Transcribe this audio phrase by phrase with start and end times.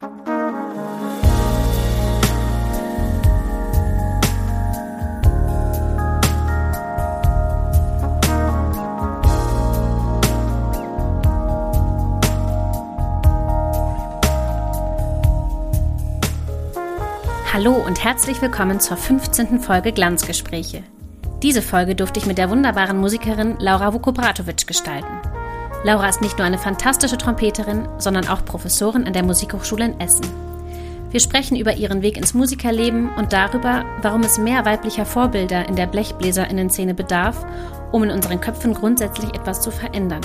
[0.00, 0.12] Hallo
[17.72, 19.58] und herzlich willkommen zur 15.
[19.58, 20.84] Folge Glanzgespräche.
[21.42, 25.17] Diese Folge durfte ich mit der wunderbaren Musikerin Laura Vukobratovic gestalten.
[25.84, 30.26] Laura ist nicht nur eine fantastische Trompeterin, sondern auch Professorin an der Musikhochschule in Essen.
[31.10, 35.76] Wir sprechen über ihren Weg ins Musikerleben und darüber, warum es mehr weiblicher Vorbilder in
[35.76, 37.46] der Blechbläserinnen-Szene bedarf,
[37.92, 40.20] um in unseren Köpfen grundsätzlich etwas zu verändern.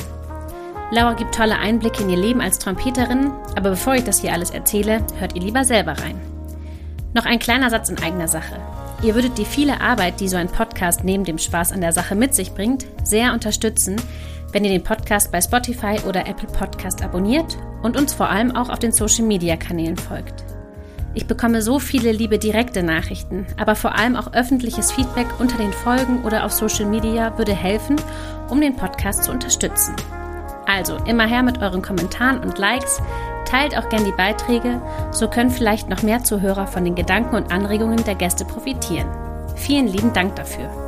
[0.91, 4.49] Laura gibt tolle Einblicke in ihr Leben als Trompeterin, aber bevor ich das hier alles
[4.49, 6.19] erzähle, hört ihr lieber selber rein.
[7.13, 8.59] Noch ein kleiner Satz in eigener Sache.
[9.03, 12.15] Ihr würdet die viele Arbeit, die so ein Podcast neben dem Spaß an der Sache
[12.15, 13.95] mit sich bringt, sehr unterstützen,
[14.53, 18.69] wenn ihr den Podcast bei Spotify oder Apple Podcast abonniert und uns vor allem auch
[18.69, 20.45] auf den Social Media Kanälen folgt.
[21.13, 25.73] Ich bekomme so viele liebe direkte Nachrichten, aber vor allem auch öffentliches Feedback unter den
[25.73, 27.97] Folgen oder auf Social Media würde helfen,
[28.49, 29.95] um den Podcast zu unterstützen.
[30.65, 33.01] Also immer her mit euren Kommentaren und Likes,
[33.45, 37.51] Teilt auch gern die Beiträge, so können vielleicht noch mehr Zuhörer von den Gedanken und
[37.51, 39.07] Anregungen der Gäste profitieren.
[39.55, 40.82] Vielen lieben Dank dafür.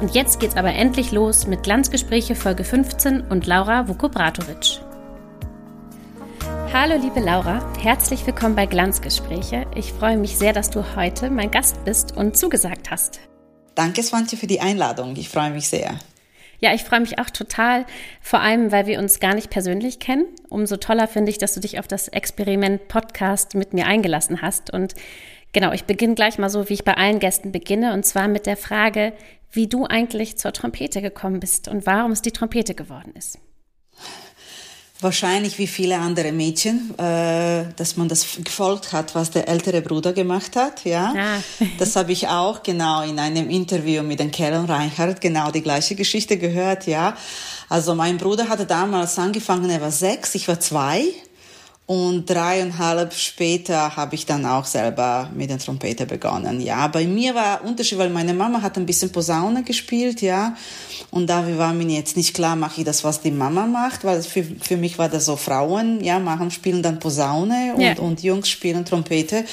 [0.00, 4.80] Und jetzt geht's aber endlich los mit Glanzgespräche Folge 15 und Laura Vukobratovic.
[6.70, 9.66] Hallo liebe Laura, herzlich willkommen bei Glanzgespräche.
[9.74, 13.20] Ich freue mich sehr, dass du heute mein Gast bist und zugesagt hast.
[13.74, 15.16] Danke, Swantje, für die Einladung.
[15.16, 15.98] Ich freue mich sehr.
[16.60, 17.86] Ja, ich freue mich auch total,
[18.20, 20.26] vor allem, weil wir uns gar nicht persönlich kennen.
[20.50, 24.70] Umso toller finde ich, dass du dich auf das Experiment Podcast mit mir eingelassen hast.
[24.70, 24.94] Und
[25.56, 28.44] genau, ich beginne gleich mal so, wie ich bei allen Gästen beginne, und zwar mit
[28.44, 29.14] der Frage,
[29.50, 33.38] wie du eigentlich zur Trompete gekommen bist und warum es die Trompete geworden ist
[35.00, 40.12] wahrscheinlich wie viele andere Mädchen, äh, dass man das gefolgt hat, was der ältere Bruder
[40.12, 40.84] gemacht hat.
[40.84, 41.64] Ja, ah.
[41.78, 45.94] das habe ich auch genau in einem Interview mit den Karen Reinhardt genau die gleiche
[45.94, 46.86] Geschichte gehört.
[46.86, 47.16] Ja,
[47.68, 51.04] also mein Bruder hatte damals angefangen, er war sechs, ich war zwei.
[51.86, 56.60] Und dreieinhalb später habe ich dann auch selber mit der Trompete begonnen.
[56.60, 60.56] Ja, bei mir war Unterschied, weil meine Mama hat ein bisschen Posaune gespielt, ja.
[61.12, 64.20] Und da war mir jetzt nicht klar, mache ich das, was die Mama macht, weil
[64.22, 67.96] für, für mich war das so Frauen, ja, machen, spielen dann Posaune und, ja.
[67.98, 69.44] und Jungs spielen Trompete.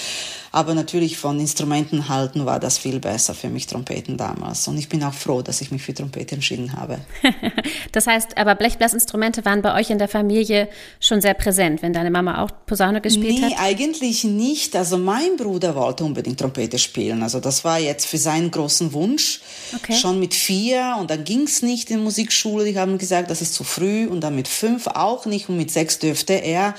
[0.53, 4.67] Aber natürlich von Instrumenten halten war das viel besser für mich, Trompeten damals.
[4.67, 6.99] Und ich bin auch froh, dass ich mich für Trompete entschieden habe.
[7.91, 10.69] das heißt, aber Blechblasinstrumente waren bei euch in der Familie
[10.99, 13.49] schon sehr präsent, wenn deine Mama auch Posaune gespielt nee, hat?
[13.49, 14.75] Nee, eigentlich nicht.
[14.75, 17.23] Also mein Bruder wollte unbedingt Trompete spielen.
[17.23, 19.41] Also das war jetzt für seinen großen Wunsch.
[19.75, 19.93] Okay.
[19.93, 22.65] Schon mit vier und dann ging es nicht in Musikschule.
[22.65, 25.71] Die haben gesagt, das ist zu früh und dann mit fünf auch nicht und mit
[25.71, 26.75] sechs dürfte er.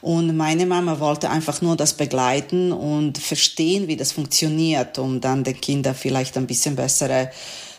[0.00, 5.44] Und meine Mama wollte einfach nur das begleiten und verstehen, wie das funktioniert, um dann
[5.44, 7.30] den Kindern vielleicht ein bisschen bessere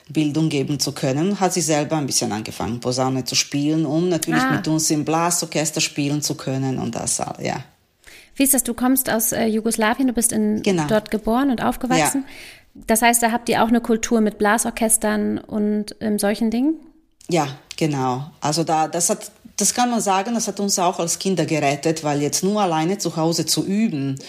[0.09, 4.43] Bildung geben zu können, hat sie selber ein bisschen angefangen, Posaune zu spielen, um natürlich
[4.43, 4.51] ah.
[4.51, 7.63] mit uns im Blasorchester spielen zu können und das, ja.
[8.35, 8.63] Wie ist das?
[8.63, 10.85] Du kommst aus äh, Jugoslawien, du bist in, genau.
[10.87, 12.23] dort geboren und aufgewachsen.
[12.27, 12.83] Ja.
[12.85, 16.75] Das heißt, da habt ihr auch eine Kultur mit Blasorchestern und ähm, solchen Dingen?
[17.29, 18.29] Ja, genau.
[18.39, 22.03] Also da, das hat, das kann man sagen, das hat uns auch als Kinder gerettet,
[22.03, 24.19] weil jetzt nur alleine zu Hause zu üben,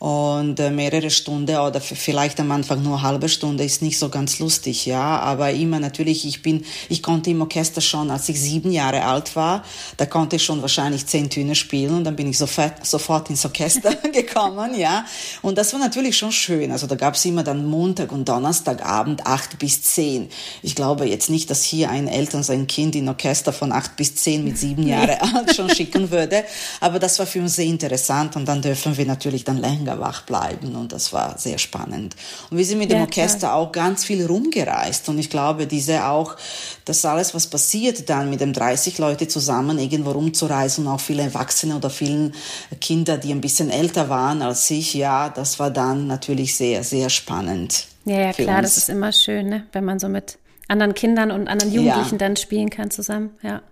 [0.00, 4.08] und äh, mehrere Stunden oder vielleicht am Anfang nur eine halbe Stunde ist nicht so
[4.08, 5.18] ganz lustig, ja.
[5.20, 9.36] Aber immer natürlich, ich bin, ich konnte im Orchester schon, als ich sieben Jahre alt
[9.36, 9.62] war,
[9.98, 13.44] da konnte ich schon wahrscheinlich zehn Töne spielen und dann bin ich sofort, sofort ins
[13.44, 15.04] Orchester gekommen, ja.
[15.42, 16.72] Und das war natürlich schon schön.
[16.72, 20.30] Also da gab es immer dann Montag und Donnerstagabend acht bis zehn.
[20.62, 24.14] Ich glaube jetzt nicht, dass hier ein Eltern sein Kind in Orchester von acht bis
[24.14, 26.42] zehn mit sieben Jahre alt schon schicken würde.
[26.80, 30.00] Aber das war für uns sehr interessant und dann dürfen wir natürlich dann länger länger
[30.00, 32.16] wach bleiben und das war sehr spannend.
[32.50, 33.54] Und wir sind mit dem ja, Orchester klar.
[33.54, 36.36] auch ganz viel rumgereist und ich glaube, diese auch,
[36.84, 41.22] das alles, was passiert dann mit dem 30 Leute zusammen irgendwo rumzureisen und auch viele
[41.22, 42.34] Erwachsene oder vielen
[42.80, 47.10] Kinder, die ein bisschen älter waren als ich, ja, das war dann natürlich sehr, sehr
[47.10, 47.86] spannend.
[48.04, 48.68] Ja, ja klar, uns.
[48.68, 49.66] das ist immer schön, ne?
[49.72, 50.38] wenn man so mit
[50.68, 52.18] anderen Kindern und anderen Jugendlichen ja.
[52.18, 53.62] dann spielen kann zusammen, ja.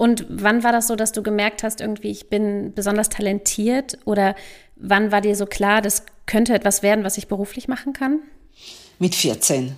[0.00, 3.98] Und wann war das so, dass du gemerkt hast, irgendwie, ich bin besonders talentiert?
[4.06, 4.34] Oder
[4.80, 8.20] wann war dir so klar, das könnte etwas werden, was ich beruflich machen kann?
[8.98, 9.76] Mit 14.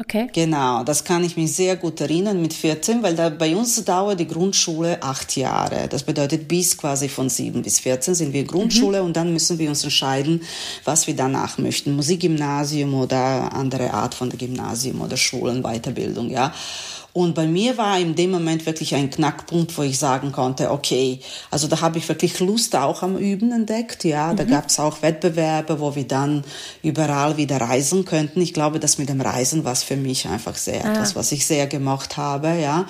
[0.00, 0.28] Okay.
[0.32, 4.18] Genau, das kann ich mich sehr gut erinnern mit 14, weil da bei uns dauert
[4.18, 5.88] die Grundschule acht Jahre.
[5.88, 9.06] Das bedeutet, bis quasi von sieben bis 14 sind wir Grundschule mhm.
[9.08, 10.40] und dann müssen wir uns entscheiden,
[10.84, 11.96] was wir danach möchten.
[11.96, 16.54] Musikgymnasium oder andere Art von Gymnasium oder Schulen, Weiterbildung, ja.
[17.12, 21.20] Und bei mir war in dem Moment wirklich ein Knackpunkt, wo ich sagen konnte, okay,
[21.50, 24.04] also da habe ich wirklich Lust auch am Üben entdeckt.
[24.04, 24.50] Ja, da mhm.
[24.50, 26.44] gab es auch Wettbewerbe, wo wir dann
[26.82, 28.40] überall wieder reisen könnten.
[28.40, 30.92] Ich glaube, das mit dem Reisen war für mich einfach sehr ah.
[30.92, 32.48] etwas, was ich sehr gemocht habe.
[32.60, 32.86] Ja.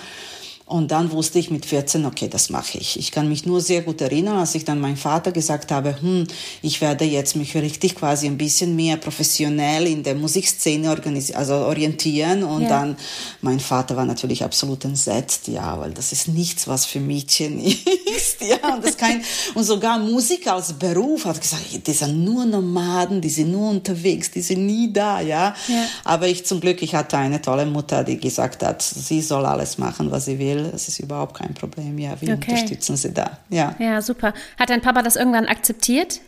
[0.70, 2.96] Und dann wusste ich mit 14, okay, das mache ich.
[2.96, 6.28] Ich kann mich nur sehr gut erinnern, als ich dann meinem Vater gesagt habe, hm,
[6.62, 10.96] ich werde jetzt mich richtig quasi ein bisschen mehr professionell in der Musikszene
[11.34, 12.44] also orientieren.
[12.44, 12.68] Und ja.
[12.68, 12.96] dann,
[13.40, 17.58] mein Vater war natürlich absolut entsetzt, ja, weil das ist nichts, was für Mädchen
[18.16, 18.72] ist, ja.
[18.72, 19.24] Und, das kein,
[19.54, 24.30] und sogar Musik als Beruf hat gesagt, die sind nur Nomaden, die sind nur unterwegs,
[24.30, 25.52] die sind nie da, ja.
[25.66, 25.84] ja.
[26.04, 29.76] Aber ich zum Glück, ich hatte eine tolle Mutter, die gesagt hat, sie soll alles
[29.76, 31.98] machen, was sie will will, es ist überhaupt kein Problem.
[31.98, 32.52] Ja, wir okay.
[32.52, 33.38] unterstützen sie da.
[33.48, 33.74] Ja.
[33.78, 34.34] ja, super.
[34.58, 36.20] Hat dein Papa das irgendwann akzeptiert?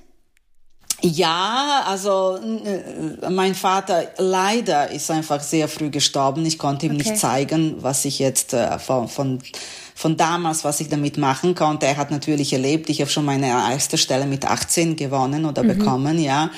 [1.04, 6.46] Ja, also äh, mein Vater leider ist einfach sehr früh gestorben.
[6.46, 7.10] Ich konnte ihm okay.
[7.10, 9.40] nicht zeigen, was ich jetzt äh, von, von
[9.94, 11.86] von damals, was ich damit machen konnte.
[11.86, 15.78] Er hat natürlich erlebt, ich habe schon meine erste Stelle mit 18 gewonnen oder mhm.
[15.78, 16.50] bekommen, ja.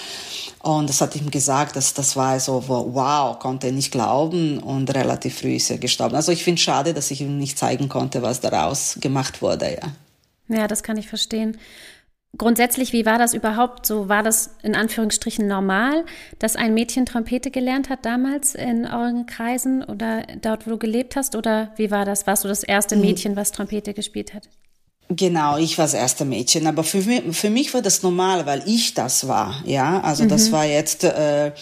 [0.65, 4.95] Und das hat ihm gesagt, dass das war so, wow, konnte er nicht glauben und
[4.95, 6.17] relativ früh ist er gestorben.
[6.17, 9.93] Also ich finde schade, dass ich ihm nicht zeigen konnte, was daraus gemacht wurde, ja.
[10.49, 11.59] Ja, das kann ich verstehen.
[12.39, 14.09] Grundsätzlich, wie war das überhaupt so?
[14.09, 16.07] War das in Anführungsstrichen normal,
[16.39, 21.15] dass ein Mädchen Trompete gelernt hat damals in euren Kreisen oder dort, wo du gelebt
[21.15, 21.37] hast?
[21.37, 22.27] Oder wie war das?
[22.27, 23.03] Warst du das erste mhm.
[23.03, 24.49] Mädchen, was Trompete gespielt hat?
[25.11, 28.63] Genau, ich war das erste Mädchen, aber für mich, für mich war das normal, weil
[28.67, 30.01] ich das war, ja.
[30.01, 30.29] Also mhm.
[30.29, 31.53] das war jetzt äh,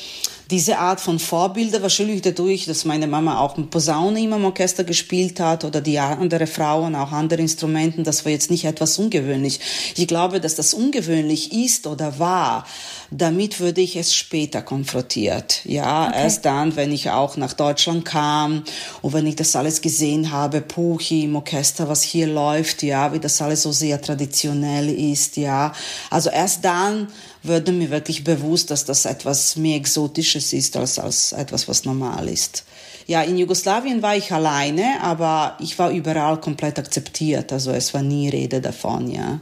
[0.53, 4.85] diese Art von Vorbilder, wahrscheinlich dadurch, dass meine Mama auch mit Posaune immer im Orchester
[4.85, 9.61] gespielt hat oder die andere Frauen auch andere Instrumenten, das war jetzt nicht etwas ungewöhnlich.
[9.97, 12.67] Ich glaube, dass das ungewöhnlich ist oder war,
[13.11, 15.65] damit würde ich es später konfrontiert.
[15.65, 16.23] Ja, okay.
[16.23, 18.63] erst dann, wenn ich auch nach Deutschland kam
[19.01, 23.21] und wenn ich das alles gesehen habe, Puchi im Orchester, was hier läuft, ja, wie
[23.21, 25.73] das alles so sehr traditionell ist, ja.
[26.11, 27.09] Also erst dann
[27.43, 32.29] wurde mir wirklich bewusst, dass das etwas mehr Exotisches ist als, als etwas, was normal
[32.29, 32.65] ist.
[33.07, 37.53] Ja, in Jugoslawien war ich alleine, aber ich war überall komplett akzeptiert.
[37.53, 39.41] Also es war nie Rede davon, ja.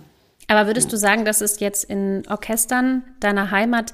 [0.49, 3.93] Aber würdest du sagen, dass es jetzt in Orchestern deiner Heimat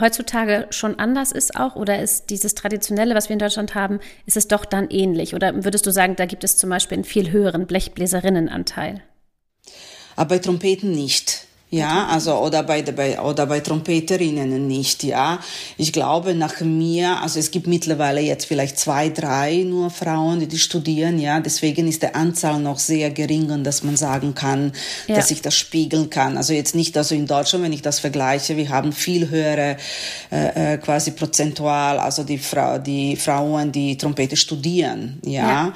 [0.00, 1.76] heutzutage schon anders ist auch?
[1.76, 5.34] Oder ist dieses Traditionelle, was wir in Deutschland haben, ist es doch dann ähnlich?
[5.34, 9.02] Oder würdest du sagen, da gibt es zum Beispiel einen viel höheren Blechbläserinnenanteil?
[10.16, 11.46] Aber bei Trompeten nicht.
[11.72, 15.40] Ja, also oder bei, bei oder bei Trompeterinnen nicht, ja.
[15.78, 20.48] Ich glaube nach mir, also es gibt mittlerweile jetzt vielleicht zwei, drei nur Frauen, die,
[20.48, 21.40] die studieren, ja.
[21.40, 24.72] Deswegen ist der Anzahl noch sehr gering und dass man sagen kann,
[25.06, 25.14] ja.
[25.14, 26.36] dass ich das spiegeln kann.
[26.36, 29.78] Also jetzt nicht, also in Deutschland, wenn ich das vergleiche, wir haben viel höhere
[30.30, 35.48] äh, äh quasi prozentual, also die Frau, die Frauen, die Trompete studieren, ja.
[35.48, 35.72] ja.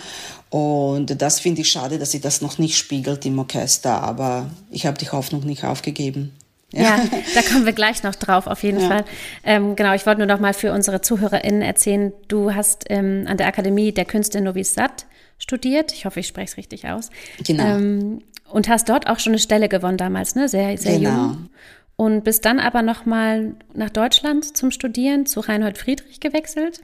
[0.51, 4.87] Und das finde ich schade, dass sie das noch nicht spiegelt im Orchester, aber ich
[4.87, 6.33] habe die Hoffnung nicht aufgegeben.
[6.73, 6.83] Ja.
[6.83, 7.05] ja.
[7.35, 8.89] da kommen wir gleich noch drauf, auf jeden ja.
[8.89, 9.05] Fall.
[9.45, 13.37] Ähm, genau, ich wollte nur noch mal für unsere ZuhörerInnen erzählen, du hast ähm, an
[13.37, 15.07] der Akademie der Künste in Novi Sad
[15.39, 15.93] studiert.
[15.93, 17.11] Ich hoffe, ich spreche es richtig aus.
[17.45, 17.65] Genau.
[17.65, 20.49] Ähm, und hast dort auch schon eine Stelle gewonnen damals, ne?
[20.49, 21.11] Sehr, sehr genau.
[21.11, 21.51] jung.
[21.97, 26.83] Und bist dann aber noch mal nach Deutschland zum Studieren zu Reinhold Friedrich gewechselt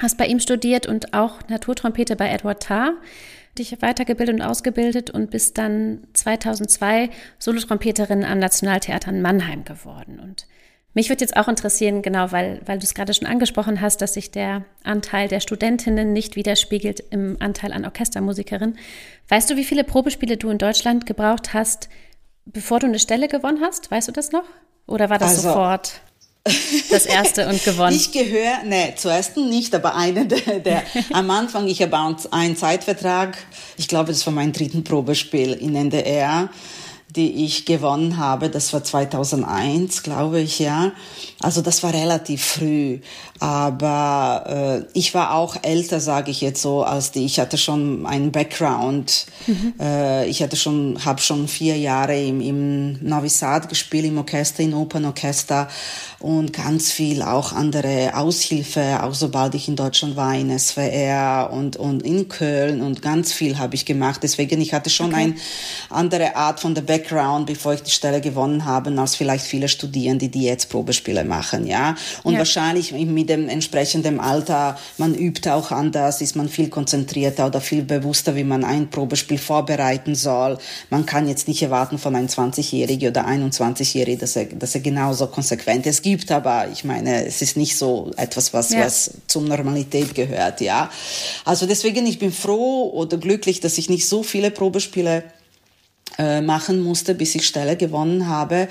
[0.00, 2.94] hast bei ihm studiert und auch Naturtrompete bei Edward Tarr,
[3.58, 10.20] dich weitergebildet und ausgebildet und bist dann 2002 Solotrompeterin am Nationaltheater in Mannheim geworden.
[10.20, 10.46] Und
[10.94, 14.14] mich würde jetzt auch interessieren, genau, weil, weil du es gerade schon angesprochen hast, dass
[14.14, 18.78] sich der Anteil der Studentinnen nicht widerspiegelt im Anteil an Orchestermusikerinnen.
[19.28, 21.88] Weißt du, wie viele Probespiele du in Deutschland gebraucht hast,
[22.46, 23.90] bevor du eine Stelle gewonnen hast?
[23.90, 24.44] Weißt du das noch?
[24.86, 26.00] Oder war das also, sofort?
[26.90, 27.94] Das erste und gewonnen?
[27.94, 33.38] Ich gehöre, nee, zuerst nicht, aber eine der, der am Anfang, ich habe einen Zeitvertrag,
[33.76, 36.50] ich glaube, das war mein dritten Probespiel in NDR
[37.16, 38.50] die ich gewonnen habe.
[38.50, 40.92] Das war 2001, glaube ich, ja.
[41.40, 42.98] Also das war relativ früh.
[43.40, 47.24] Aber äh, ich war auch älter, sage ich jetzt so, als die.
[47.24, 49.26] Ich hatte schon einen Background.
[49.46, 49.74] Mhm.
[49.80, 54.62] Äh, ich hatte schon, habe schon vier Jahre im, im Novi Sad gespielt, im Orchester,
[54.62, 55.68] im Opernorchester
[56.18, 61.76] und ganz viel auch andere Aushilfe, auch sobald ich in Deutschland war, in SWR und,
[61.76, 64.20] und in Köln und ganz viel habe ich gemacht.
[64.22, 65.22] Deswegen, ich hatte schon okay.
[65.22, 65.34] eine
[65.90, 69.68] andere Art von der Background Background, bevor ich die Stelle gewonnen habe, als vielleicht viele
[69.68, 71.94] Studierende, die jetzt Probespiele machen, ja.
[72.22, 72.38] Und ja.
[72.38, 77.82] wahrscheinlich mit dem entsprechenden Alter, man übt auch anders, ist man viel konzentrierter oder viel
[77.82, 80.58] bewusster, wie man ein Probespiel vorbereiten soll.
[80.90, 85.26] Man kann jetzt nicht erwarten von einem 20-Jährigen oder 21-Jährigen, dass er, dass er genauso
[85.28, 88.80] konsequent es gibt, aber ich meine, es ist nicht so etwas, was, ja.
[88.80, 90.90] was zum Normalität gehört, ja.
[91.44, 95.24] Also deswegen, ich bin froh oder glücklich, dass ich nicht so viele Probespiele
[96.20, 98.66] äh, machen musste, bis ich Stelle gewonnen habe.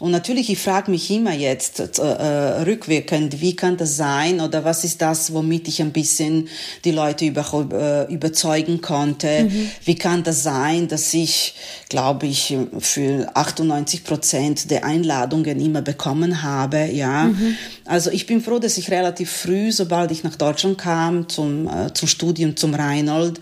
[0.00, 4.82] Und natürlich, ich frage mich immer jetzt äh, rückwirkend, wie kann das sein oder was
[4.82, 6.48] ist das, womit ich ein bisschen
[6.84, 9.44] die Leute über, äh, überzeugen konnte?
[9.44, 9.70] Mhm.
[9.84, 11.54] Wie kann das sein, dass ich,
[11.88, 16.86] glaube ich, für 98 Prozent der Einladungen immer bekommen habe?
[16.86, 17.56] Ja, mhm.
[17.88, 21.92] Also ich bin froh, dass ich relativ früh, sobald ich nach Deutschland kam zum äh,
[21.94, 23.40] zum Studium zum Reinhold,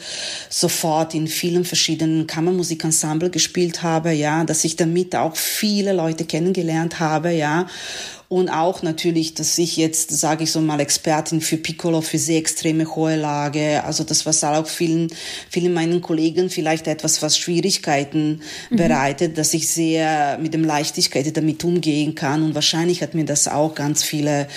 [0.48, 7.00] sofort in vielen verschiedenen Kammermusikensemble gespielt habe, ja, dass ich damit auch viele Leute kennengelernt
[7.00, 7.66] habe, ja.
[8.28, 12.38] Und auch natürlich, dass ich jetzt, sage ich so mal, Expertin für Piccolo, für sehr
[12.38, 13.84] extreme hohe Lage.
[13.84, 15.08] Also das was auch vielen,
[15.48, 18.40] vielen meinen Kollegen vielleicht etwas, was Schwierigkeiten
[18.70, 18.76] mhm.
[18.76, 22.42] bereitet, dass ich sehr mit dem Leichtigkeit damit umgehen kann.
[22.42, 24.48] Und wahrscheinlich hat mir das auch ganz viele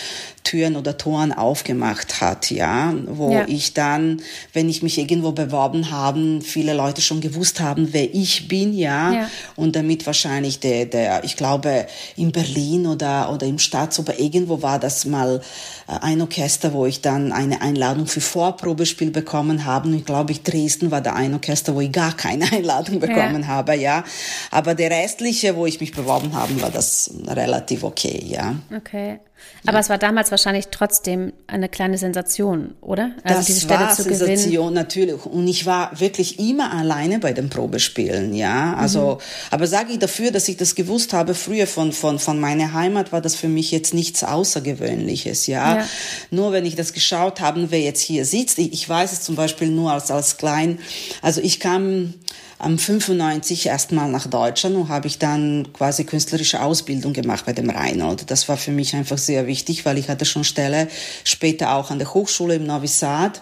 [0.50, 3.46] Türen oder Toren aufgemacht hat, ja, wo ja.
[3.48, 4.20] ich dann,
[4.52, 9.14] wenn ich mich irgendwo beworben habe, viele Leute schon gewusst haben, wer ich bin, ja,
[9.14, 9.30] ja.
[9.56, 14.80] und damit wahrscheinlich der, der, ich glaube, in Berlin oder, oder im Staatsoper irgendwo war
[14.80, 15.40] das mal
[15.88, 19.90] äh, ein Orchester, wo ich dann eine Einladung für Vorprobespiel bekommen habe.
[19.90, 23.44] Und ich glaube, ich Dresden war da ein Orchester, wo ich gar keine Einladung bekommen
[23.44, 23.48] ja.
[23.48, 24.04] habe, ja.
[24.50, 28.56] Aber der restliche, wo ich mich beworben habe, war das relativ okay, ja.
[28.76, 29.20] Okay.
[29.66, 29.80] Aber ja.
[29.80, 33.12] es war damals wahrscheinlich trotzdem eine kleine Sensation, oder?
[33.24, 34.74] Also das diese Stelle war zu Sensation gewinnen.
[34.74, 35.26] natürlich.
[35.26, 38.74] Und ich war wirklich immer alleine bei den Probespielen, ja.
[38.76, 39.52] Also, mhm.
[39.52, 43.12] aber sage ich dafür, dass ich das gewusst habe früher von von von meiner Heimat,
[43.12, 45.78] war das für mich jetzt nichts Außergewöhnliches, ja.
[45.78, 45.86] ja.
[46.32, 49.36] Nur wenn ich das geschaut habe, wer jetzt hier sitzt, ich, ich weiß es zum
[49.36, 50.80] Beispiel nur als als klein.
[51.22, 52.14] Also ich kam
[52.60, 57.70] am 95 erstmal nach Deutschland und habe ich dann quasi künstlerische Ausbildung gemacht bei dem
[57.70, 58.30] Reinhold.
[58.30, 60.90] Das war für mich einfach sehr wichtig, weil ich hatte schon Stelle
[61.24, 63.42] später auch an der Hochschule im Novi Sad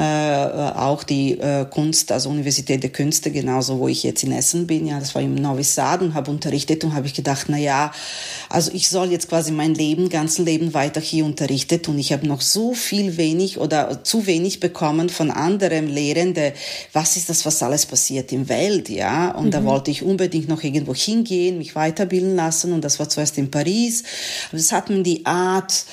[0.00, 4.86] auch die äh, Kunst, also Universität der Künste, genauso wo ich jetzt in Essen bin,
[4.86, 7.92] ja, das war im Novi Sad und habe unterrichtet und habe ich gedacht, na ja,
[8.48, 12.26] also ich soll jetzt quasi mein Leben, ganzen Leben weiter hier unterrichtet und ich habe
[12.26, 16.52] noch so viel wenig oder zu wenig bekommen von anderen Lehrenden,
[16.92, 19.50] was ist das, was alles passiert im Welt, ja, und mhm.
[19.52, 23.50] da wollte ich unbedingt noch irgendwo hingehen, mich weiterbilden lassen und das war zuerst in
[23.50, 24.02] Paris,
[24.50, 25.84] aber es hat mir die Art,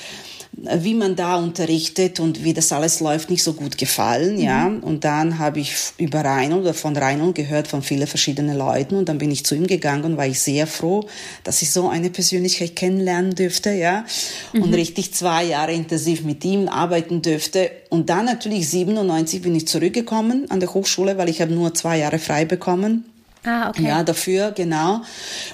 [0.53, 4.41] wie man da unterrichtet und wie das alles läuft, nicht so gut gefallen, mhm.
[4.41, 4.67] ja.
[4.67, 9.07] Und dann habe ich über Reinhold oder von Reinhold gehört von vielen verschiedenen Leuten und
[9.07, 11.05] dann bin ich zu ihm gegangen und war ich sehr froh,
[11.43, 14.05] dass ich so eine Persönlichkeit kennenlernen dürfte, ja.
[14.53, 14.63] Mhm.
[14.63, 17.71] Und richtig zwei Jahre intensiv mit ihm arbeiten dürfte.
[17.89, 21.99] Und dann natürlich 97 bin ich zurückgekommen an der Hochschule, weil ich habe nur zwei
[21.99, 23.05] Jahre frei bekommen
[23.43, 23.83] Ah, okay.
[23.87, 25.01] Ja, dafür, genau.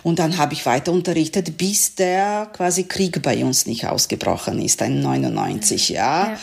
[0.04, 4.82] Und dann habe ich weiter unterrichtet, bis der quasi Krieg bei uns nicht ausgebrochen ist,
[4.82, 6.32] ein 99, ja.
[6.32, 6.38] ja.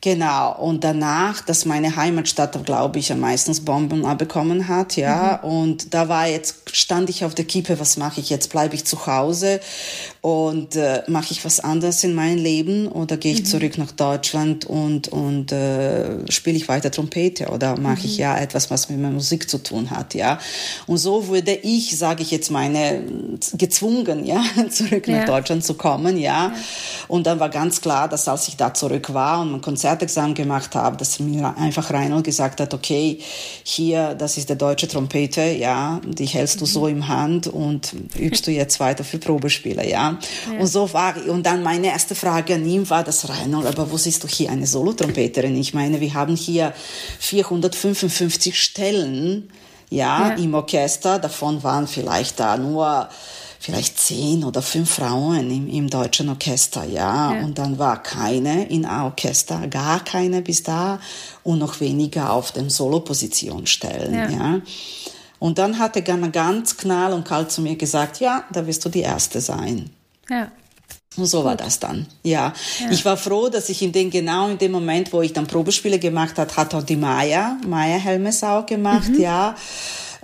[0.00, 0.54] Genau.
[0.56, 5.40] Und danach, dass meine Heimatstadt, glaube ich, am meisten Bomben bekommen hat, ja.
[5.42, 5.48] Mhm.
[5.50, 8.50] Und da war jetzt, stand ich auf der Kippe, was mache ich jetzt?
[8.50, 9.60] Bleibe ich zu Hause
[10.20, 13.46] und äh, mache ich was anderes in meinem Leben oder gehe ich mhm.
[13.46, 18.04] zurück nach Deutschland und, und äh, spiele ich weiter Trompete oder mache mhm.
[18.04, 20.38] ich ja etwas, was mit Musik zu tun hat, ja.
[20.86, 23.02] Und so wurde ich, sage ich jetzt meine,
[23.54, 25.18] gezwungen, ja, zurück ja.
[25.18, 26.28] nach Deutschland zu kommen, ja.
[26.28, 26.52] ja.
[27.08, 30.34] Und dann war ganz klar, dass als ich da zurück war und mein Konzert Konzertexamen
[30.34, 33.20] gemacht habe, dass mir einfach Reinhold gesagt hat, okay,
[33.62, 38.46] hier, das ist der deutsche Trompete, ja, die hältst du so im Hand und übst
[38.46, 40.18] du jetzt weiter für Probespiele, ja.
[40.52, 40.60] ja.
[40.60, 41.28] Und so war ich.
[41.28, 44.50] Und dann meine erste Frage an ihn war das Reinhold, aber wo siehst du hier
[44.50, 45.56] eine Solotrompeterin?
[45.56, 46.74] Ich meine, wir haben hier
[47.20, 49.50] 455 Stellen,
[49.90, 50.34] ja, ja.
[50.34, 53.08] im Orchester, davon waren vielleicht da nur
[53.58, 57.34] vielleicht zehn oder fünf Frauen im, im deutschen Orchester, ja?
[57.34, 57.44] ja.
[57.44, 61.00] Und dann war keine in Orchester, gar keine bis da
[61.42, 64.30] und noch weniger auf dem Soloposition stellen, ja.
[64.30, 64.60] ja?
[65.40, 68.88] Und dann hat er ganz knall und kalt zu mir gesagt, ja, da wirst du
[68.88, 69.90] die Erste sein.
[70.28, 70.50] Ja.
[71.16, 72.06] Und so war das dann.
[72.22, 72.52] Ja.
[72.80, 72.90] ja.
[72.90, 75.98] Ich war froh, dass ich in den, genau in dem Moment, wo ich dann Probespiele
[75.98, 79.20] gemacht hat, hat auch die Maya, Maya Helmes auch gemacht, mhm.
[79.20, 79.54] ja.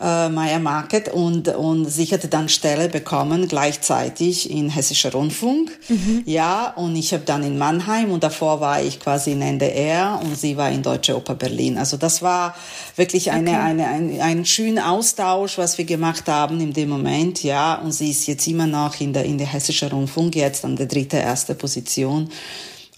[0.01, 5.71] Äh, Maya Market und, und sie hatte dann Stelle bekommen gleichzeitig in Hessischer Rundfunk.
[5.89, 6.23] Mhm.
[6.27, 10.37] Ja, und ich habe dann in Mannheim und davor war ich quasi in NDR und
[10.37, 11.79] sie war in Deutsche Oper Berlin.
[11.79, 12.55] Also das war
[12.97, 13.61] wirklich eine, okay.
[13.61, 17.43] eine, ein, ein schöner Austausch, was wir gemacht haben in dem Moment.
[17.43, 20.77] Ja, und sie ist jetzt immer noch in der, in der Hessische Rundfunk jetzt an
[20.77, 22.31] der dritte, erste Position.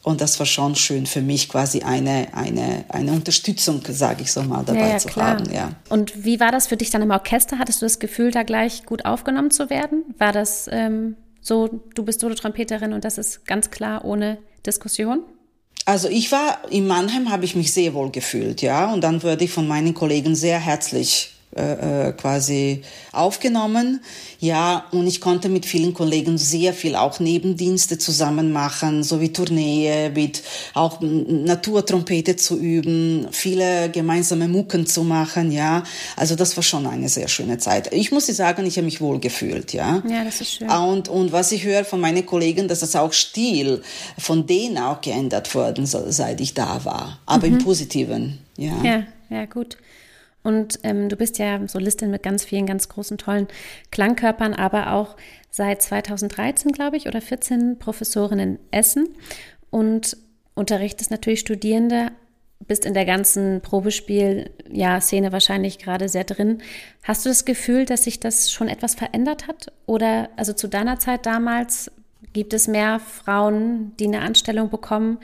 [0.07, 4.41] Und das war schon schön für mich, quasi eine, eine, eine Unterstützung, sage ich so
[4.45, 5.31] mal, dabei ja, ja, zu klar.
[5.31, 5.53] haben.
[5.53, 5.73] Ja.
[5.89, 7.59] Und wie war das für dich dann im Orchester?
[7.59, 10.05] Hattest du das Gefühl, da gleich gut aufgenommen zu werden?
[10.17, 15.25] War das ähm, so, du bist Solo-Trompeterin und das ist ganz klar ohne Diskussion?
[15.87, 18.93] Also ich war in Mannheim, habe ich mich sehr wohl gefühlt, ja.
[18.93, 24.03] Und dann wurde ich von meinen Kollegen sehr herzlich äh, äh, quasi aufgenommen.
[24.41, 30.11] Ja, und ich konnte mit vielen Kollegen sehr viel auch Nebendienste zusammen machen, sowie Tournee,
[30.15, 30.43] mit
[30.75, 35.85] auch Naturtrompete zu üben, viele gemeinsame Mucken zu machen, ja.
[36.17, 37.91] Also das war schon eine sehr schöne Zeit.
[37.95, 40.03] Ich muss sagen, ich habe mich wohl gefühlt, ja.
[40.07, 40.69] Ja, das ist schön.
[40.69, 43.81] Und, und was ich höre von meinen Kollegen, dass das auch Stil
[44.19, 47.19] von denen auch geändert worden, seit ich da war.
[47.25, 47.55] Aber mhm.
[47.55, 48.75] im Positiven, ja.
[48.85, 49.79] Ja, ja, gut.
[50.47, 53.49] Und ähm, du bist ja Solistin mit ganz vielen ganz großen, tollen
[53.91, 55.17] Klangkörpern, aber auch
[55.51, 59.09] seit 2013, glaube ich, oder 14 Professorin in Essen
[59.71, 60.17] und
[60.55, 62.13] unterrichtest natürlich Studierende,
[62.61, 66.63] bist in der ganzen Probespiel-Szene wahrscheinlich gerade sehr drin.
[67.03, 69.73] Hast du das Gefühl, dass sich das schon etwas verändert hat?
[69.85, 71.91] Oder also zu deiner Zeit damals
[72.35, 75.19] gibt es mehr Frauen, die eine Anstellung bekommen?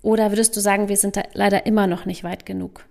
[0.00, 2.84] Oder würdest du sagen, wir sind da leider immer noch nicht weit genug?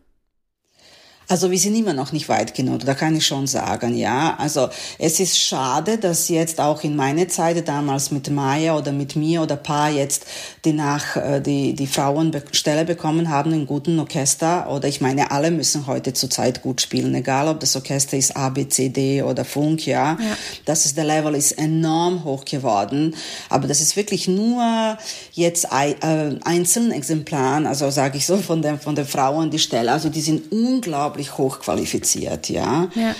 [1.31, 4.35] Also wir sind immer noch nicht weit genug, da kann ich schon sagen, ja.
[4.39, 9.15] Also es ist schade, dass jetzt auch in meiner Zeit damals mit Maya oder mit
[9.15, 10.25] mir oder Paar jetzt
[10.65, 15.29] die nach äh, die die Frauen Stelle bekommen haben in guten Orchester oder ich meine
[15.29, 19.21] alle müssen heute zurzeit gut spielen, egal ob das Orchester ist A B C D
[19.21, 20.17] oder Funk, ja.
[20.19, 20.37] ja.
[20.65, 23.15] Das ist der Level ist enorm hoch geworden,
[23.49, 24.97] aber das ist wirklich nur
[25.33, 25.95] jetzt äh,
[26.43, 30.21] einzelnen Exemplaren, also sage ich so von den von den Frauen die Stelle, also die
[30.21, 32.89] sind unglaublich unglaublich hochqualifiziert, ja.
[32.95, 33.15] ja.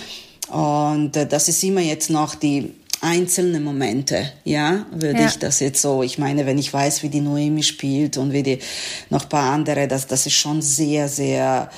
[0.49, 5.27] Und äh, das ist immer jetzt noch die einzelnen Momente, ja, würde ja.
[5.27, 6.03] ich das jetzt so.
[6.03, 8.59] Ich meine, wenn ich weiß, wie die Noemi spielt und wie die
[9.09, 11.69] noch ein paar andere, das, das ist schon sehr, sehr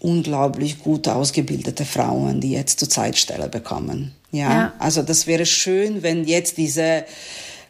[0.00, 4.12] unglaublich gut ausgebildete Frauen, die jetzt zur Zeitstelle bekommen.
[4.30, 4.50] Ja?
[4.50, 7.04] ja, also das wäre schön, wenn jetzt diese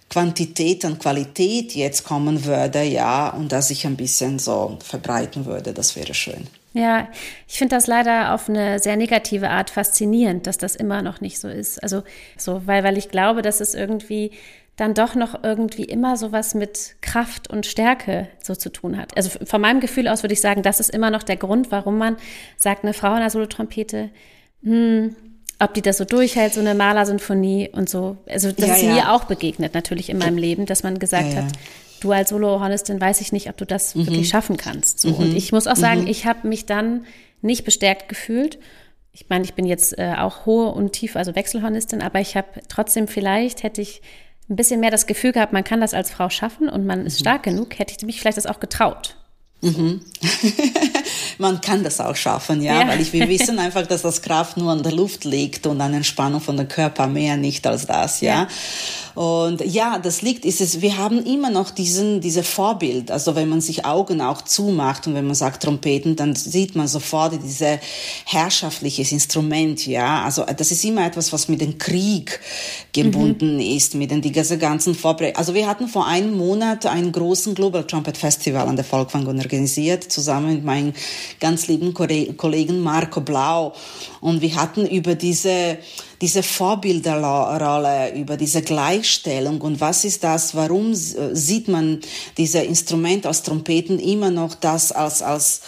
[0.09, 5.73] Quantität und Qualität jetzt kommen würde, ja, und dass ich ein bisschen so verbreiten würde,
[5.73, 6.47] das wäre schön.
[6.77, 7.09] Ja,
[7.49, 11.39] ich finde das leider auf eine sehr negative Art faszinierend, dass das immer noch nicht
[11.39, 11.83] so ist.
[11.83, 12.03] Also
[12.37, 14.33] so, weil, weil ich glaube, dass es irgendwie
[14.77, 19.17] dann doch noch irgendwie immer sowas mit Kraft und Stärke so zu tun hat.
[19.17, 21.97] Also von meinem Gefühl aus würde ich sagen, das ist immer noch der Grund, warum
[21.97, 22.19] man
[22.59, 24.11] sagt, eine Frau in der Solotrompete,
[24.63, 25.17] hm,
[25.59, 28.19] ob die das so durchhält, so eine Malersinfonie und so.
[28.29, 28.93] Also das ja, ist ja.
[28.93, 31.53] mir auch begegnet natürlich in meinem Leben, dass man gesagt ja, hat,
[32.01, 34.07] du als Solo-Hornistin weiß ich nicht, ob du das mhm.
[34.07, 35.01] wirklich schaffen kannst.
[35.01, 35.09] So.
[35.09, 35.15] Mhm.
[35.17, 36.07] Und ich muss auch sagen, mhm.
[36.09, 37.07] ich habe mich dann
[37.43, 38.59] nicht bestärkt gefühlt.
[39.13, 42.49] Ich meine, ich bin jetzt äh, auch hohe und tiefe, also Wechselhornistin, aber ich habe
[42.69, 44.03] trotzdem vielleicht hätte ich
[44.49, 47.19] ein bisschen mehr das Gefühl gehabt, man kann das als Frau schaffen und man ist
[47.21, 47.25] mhm.
[47.25, 49.17] stark genug, hätte ich mich vielleicht das auch getraut.
[49.63, 50.01] Mhm.
[51.39, 54.57] Man kann das auch schaffen, ja, ja, weil ich, wir wissen einfach, dass das Kraft
[54.57, 58.21] nur an der Luft liegt und an Entspannung von der Körper mehr nicht als das,
[58.21, 58.43] ja.
[58.43, 58.49] ja.
[59.17, 63.11] Und ja, das liegt, ist es, wir haben immer noch diesen, diese Vorbild.
[63.11, 66.87] Also wenn man sich Augen auch zumacht und wenn man sagt Trompeten, dann sieht man
[66.87, 67.81] sofort diese
[68.27, 70.23] herrschaftliches Instrument, ja.
[70.23, 72.41] Also das ist immer etwas, was mit dem Krieg
[72.93, 73.61] gebunden mhm.
[73.77, 75.39] ist, mit den, diese ganzen Vorbereitungen.
[75.39, 80.05] Also wir hatten vor einem Monat einen großen Global Trumpet Festival an der Volkwang organisiert,
[80.05, 80.93] zusammen mit meinem
[81.41, 83.73] ganz lieben Kollegen Marco Blau.
[84.21, 85.79] Und wir hatten über diese,
[86.21, 92.01] diese Vorbilderrolle, über diese Gleichstellung und was ist das, warum sieht man
[92.37, 95.63] diese Instrumente als Trompeten immer noch das als, als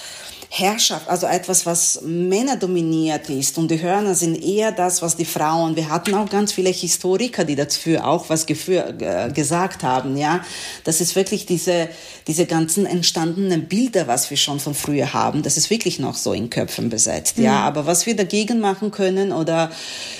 [0.51, 3.59] Herrschaft, also etwas, was Männer dominiert ist.
[3.59, 5.77] Und die Hörner sind eher das, was die Frauen.
[5.77, 10.17] Wir hatten auch ganz viele Historiker, die dafür auch was äh, gesagt haben.
[10.17, 10.43] Ja,
[10.85, 11.89] das ist wirklich diese
[12.29, 15.43] diese ganzen entstandenen Bilder, was wir schon von früher haben.
[15.43, 17.39] Das ist wirklich noch so in Köpfen besetzt.
[17.39, 17.45] Mhm.
[17.45, 19.71] Ja, aber was wir dagegen machen können oder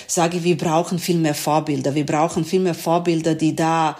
[0.07, 1.95] sage, wir brauchen viel mehr Vorbilder.
[1.95, 3.99] Wir brauchen viel mehr Vorbilder, die da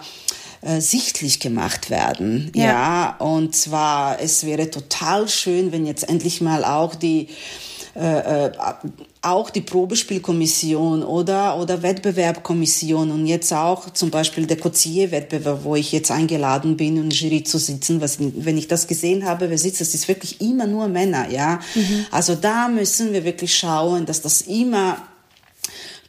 [0.61, 2.51] äh, sichtlich gemacht werden.
[2.55, 2.63] Ja.
[2.65, 7.27] ja, und zwar, es wäre total schön, wenn jetzt endlich mal auch die
[7.95, 8.51] äh, äh,
[9.21, 15.91] auch die Probespielkommission oder, oder Wettbewerbkommission und jetzt auch zum Beispiel der Cotier-Wettbewerb, wo ich
[15.91, 17.99] jetzt eingeladen bin, in Jury zu sitzen.
[17.99, 21.59] Was, wenn ich das gesehen habe, wer sitzt, das ist wirklich immer nur Männer, ja.
[21.75, 22.05] Mhm.
[22.11, 24.97] Also da müssen wir wirklich schauen, dass das immer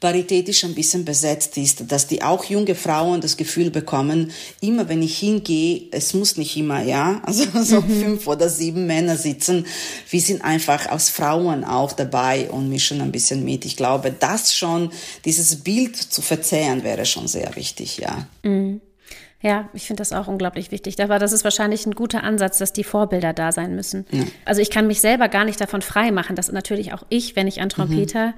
[0.00, 5.02] paritätisch ein bisschen besetzt ist, dass die auch junge Frauen das Gefühl bekommen, immer wenn
[5.02, 8.00] ich hingehe, es muss nicht immer, ja, also so mhm.
[8.02, 9.66] fünf oder sieben Männer sitzen,
[10.08, 13.66] wir sind einfach als Frauen auch dabei und mischen ein bisschen mit.
[13.66, 14.90] Ich glaube, das schon,
[15.26, 18.26] dieses Bild zu verzehren wäre schon sehr wichtig, ja.
[18.42, 18.80] Mhm.
[19.42, 21.00] Ja, ich finde das auch unglaublich wichtig.
[21.02, 24.04] Aber das ist wahrscheinlich ein guter Ansatz, dass die Vorbilder da sein müssen.
[24.10, 24.24] Ja.
[24.44, 27.46] Also ich kann mich selber gar nicht davon frei machen, dass natürlich auch ich, wenn
[27.46, 28.34] ich an Trompeter mhm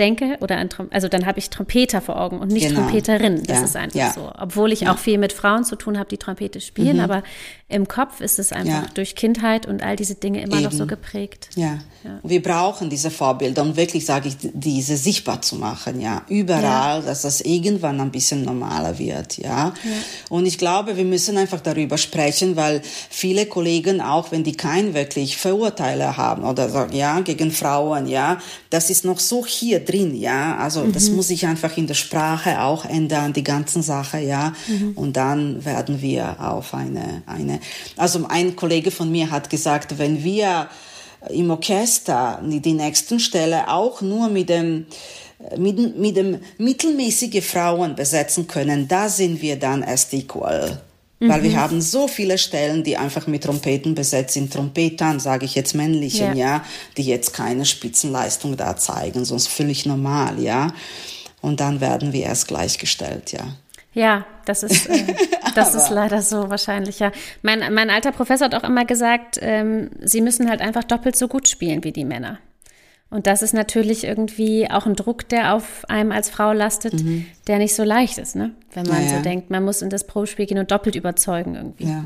[0.00, 2.80] denke oder an Trom also dann habe ich Trompeter vor Augen und nicht genau.
[2.80, 3.42] Trompeterin.
[3.44, 3.64] Das ja.
[3.64, 4.12] ist einfach ja.
[4.12, 4.32] so.
[4.36, 4.92] Obwohl ich ja.
[4.92, 7.02] auch viel mit Frauen zu tun habe, die Trompete spielen, mhm.
[7.02, 7.22] aber
[7.70, 10.64] im Kopf ist es einfach durch Kindheit und all diese Dinge immer Eben.
[10.64, 11.50] noch so geprägt.
[11.54, 11.78] Ja.
[12.24, 17.22] Wir brauchen diese Vorbilder und wirklich sage ich, diese sichtbar zu machen, ja, überall, dass
[17.22, 19.72] das irgendwann ein bisschen normaler wird, ja.
[20.30, 24.94] Und ich glaube, wir müssen einfach darüber sprechen, weil viele Kollegen auch, wenn die kein
[24.94, 28.38] wirklich Verurteile haben oder sagen, ja, gegen Frauen, ja,
[28.70, 30.56] das ist noch so hier drin, ja.
[30.56, 30.92] Also mhm.
[30.92, 34.52] das muss sich einfach in der Sprache auch ändern, die ganzen Sache, ja.
[34.68, 34.92] Mhm.
[34.94, 37.60] Und dann werden wir auf eine, eine,
[37.96, 40.68] also ein Kollege von mir hat gesagt, wenn wir
[41.28, 44.86] im Orchester die nächsten Stelle auch nur mit dem
[45.56, 50.82] mit, mit dem mittelmäßige Frauen besetzen können, da sind wir dann erst equal.
[51.28, 51.56] Weil wir mhm.
[51.56, 54.50] haben so viele Stellen, die einfach mit Trompeten besetzt sind.
[54.50, 56.56] Trompetern, sage ich jetzt männlichen, ja.
[56.56, 56.64] ja,
[56.96, 60.72] die jetzt keine Spitzenleistung da zeigen, sonst völlig normal, ja.
[61.42, 63.44] Und dann werden wir erst gleichgestellt, ja.
[63.92, 65.14] Ja, das ist, äh,
[65.54, 67.12] das ist leider so wahrscheinlich, ja.
[67.42, 71.28] Mein, mein alter Professor hat auch immer gesagt, ähm, sie müssen halt einfach doppelt so
[71.28, 72.38] gut spielen wie die Männer.
[73.10, 77.26] Und das ist natürlich irgendwie auch ein Druck, der auf einem als Frau lastet, mhm.
[77.48, 78.52] der nicht so leicht ist, ne?
[78.72, 81.86] Wenn man ja, so denkt, man muss in das Probespiel gehen und doppelt überzeugen irgendwie.
[81.86, 82.04] Ja.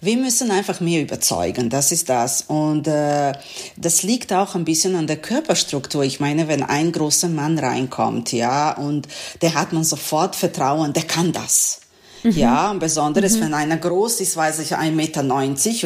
[0.00, 2.42] Wir müssen einfach mehr überzeugen, das ist das.
[2.42, 3.32] Und äh,
[3.76, 6.02] das liegt auch ein bisschen an der Körperstruktur.
[6.02, 9.06] Ich meine, wenn ein großer Mann reinkommt, ja, und
[9.42, 11.80] der hat man sofort Vertrauen, der kann das.
[12.22, 12.30] Mhm.
[12.32, 13.40] Ja, besonders mhm.
[13.42, 15.22] wenn einer groß ist, weiß ich, 1,90 Meter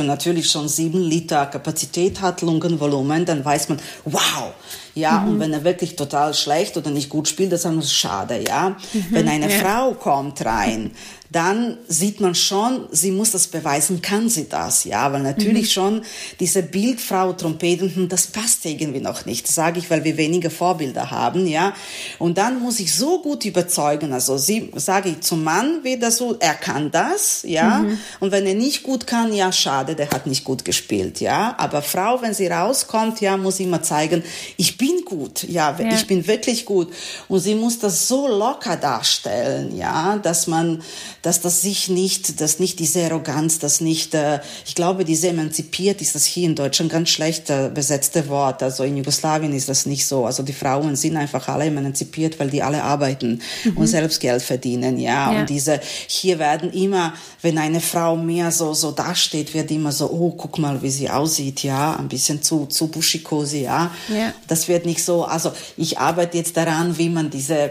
[0.01, 4.53] und natürlich schon sieben Liter Kapazität hat, Lungenvolumen, dann weiß man, wow.
[4.95, 5.29] Ja, mhm.
[5.29, 8.77] und wenn er wirklich total schlecht oder nicht gut spielt, das ist schade, ja.
[8.92, 9.07] Mhm.
[9.11, 9.59] Wenn eine ja.
[9.59, 10.90] Frau kommt rein,
[11.33, 15.73] dann sieht man schon, sie muss das beweisen, kann sie das, ja, weil natürlich mhm.
[15.73, 16.03] schon
[16.40, 21.47] diese Bildfrau Trompetenden, das passt irgendwie noch nicht, sage ich, weil wir weniger Vorbilder haben,
[21.47, 21.73] ja,
[22.18, 26.37] und dann muss ich so gut überzeugen, also sie, sage ich zum Mann wieder so,
[26.38, 27.99] er kann das, ja, mhm.
[28.21, 31.81] und wenn er nicht gut kann, ja, schade, der hat nicht gut gespielt, ja, aber
[31.81, 34.23] Frau, wenn sie rauskommt, ja, muss immer zeigen,
[34.59, 35.95] ich bin gut, ja, ja.
[35.95, 36.92] ich bin wirklich gut,
[37.29, 40.83] und sie muss das so locker darstellen, ja, dass man
[41.22, 46.02] dass das sich nicht, dass nicht diese Arroganz, dass nicht, äh, ich glaube, diese emanzipiert
[46.02, 48.62] ist das hier in Deutschland ganz schlecht äh, besetzte Wort.
[48.62, 50.26] Also in Jugoslawien ist das nicht so.
[50.26, 53.76] Also die Frauen sind einfach alle emanzipiert, weil die alle arbeiten mhm.
[53.76, 55.32] und selbst Geld verdienen, ja.
[55.32, 55.40] ja.
[55.40, 60.11] Und diese, hier werden immer, wenn eine Frau mehr so, so dasteht, wird immer so,
[60.11, 63.92] oh, guck mal, wie sie aussieht, ja, ein bisschen zu, zu buschikosi, ja.
[64.08, 64.32] ja.
[64.48, 67.70] Das wird nicht so, also ich arbeite jetzt daran, wie man diese,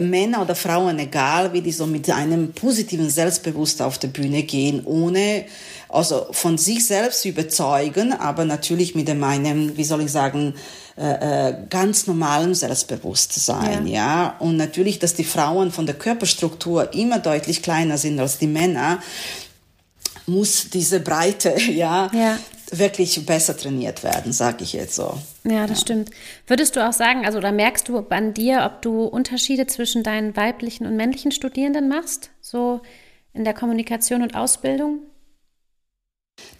[0.00, 4.82] Männer oder Frauen, egal wie die so mit einem positiven Selbstbewusstsein auf der Bühne gehen,
[4.84, 5.44] ohne
[5.88, 10.54] also von sich selbst überzeugen, aber natürlich mit einem, wie soll ich sagen,
[10.96, 13.94] äh, äh, ganz normalen Selbstbewusstsein, ja.
[13.94, 14.36] ja.
[14.38, 19.02] Und natürlich, dass die Frauen von der Körperstruktur immer deutlich kleiner sind als die Männer,
[20.26, 22.38] muss diese Breite, ja, ja
[22.72, 25.18] wirklich besser trainiert werden, sage ich jetzt so.
[25.44, 25.82] Ja, das ja.
[25.82, 26.10] stimmt.
[26.46, 30.36] Würdest du auch sagen, also da merkst du an dir, ob du Unterschiede zwischen deinen
[30.36, 32.80] weiblichen und männlichen Studierenden machst, so
[33.34, 35.00] in der Kommunikation und Ausbildung?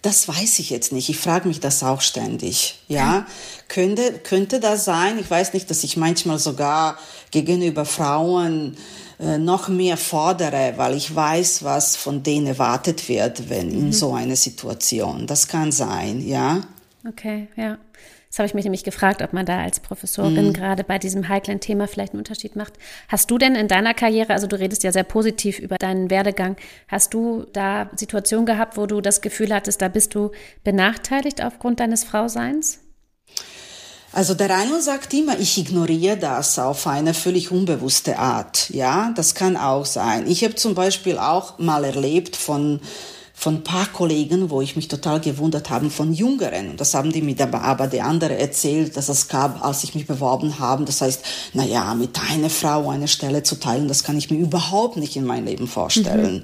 [0.01, 1.09] Das weiß ich jetzt nicht.
[1.09, 2.79] Ich frage mich das auch ständig.
[2.87, 3.25] Ja,
[3.67, 5.17] könnte, könnte das sein?
[5.19, 6.97] Ich weiß nicht, dass ich manchmal sogar
[7.31, 8.75] gegenüber Frauen
[9.19, 13.85] äh, noch mehr fordere, weil ich weiß, was von denen erwartet wird, wenn mhm.
[13.85, 15.27] in so einer Situation.
[15.27, 16.61] Das kann sein, ja.
[17.07, 17.77] Okay, ja.
[18.33, 20.53] Das habe ich mich nämlich gefragt, ob man da als Professorin mhm.
[20.53, 22.73] gerade bei diesem heiklen Thema vielleicht einen Unterschied macht.
[23.07, 26.57] Hast du denn in deiner Karriere, also du redest ja sehr positiv über deinen Werdegang,
[26.87, 30.31] hast du da Situationen gehabt, wo du das Gefühl hattest, da bist du
[30.63, 32.79] benachteiligt aufgrund deines Frauseins?
[34.11, 38.71] Also der eine sagt immer, ich ignoriere das auf eine völlig unbewusste Art.
[38.71, 40.25] Ja, das kann auch sein.
[40.25, 42.79] Ich habe zum Beispiel auch mal erlebt von
[43.35, 46.69] von ein paar Kollegen, wo ich mich total gewundert habe, von Jüngeren.
[46.69, 50.05] Und das haben die mir aber, die andere erzählt, dass es gab, als ich mich
[50.05, 50.85] beworben habe.
[50.85, 51.21] Das heißt,
[51.53, 55.15] na ja, mit einer Frau eine Stelle zu teilen, das kann ich mir überhaupt nicht
[55.15, 56.35] in mein Leben vorstellen.
[56.35, 56.43] Mhm.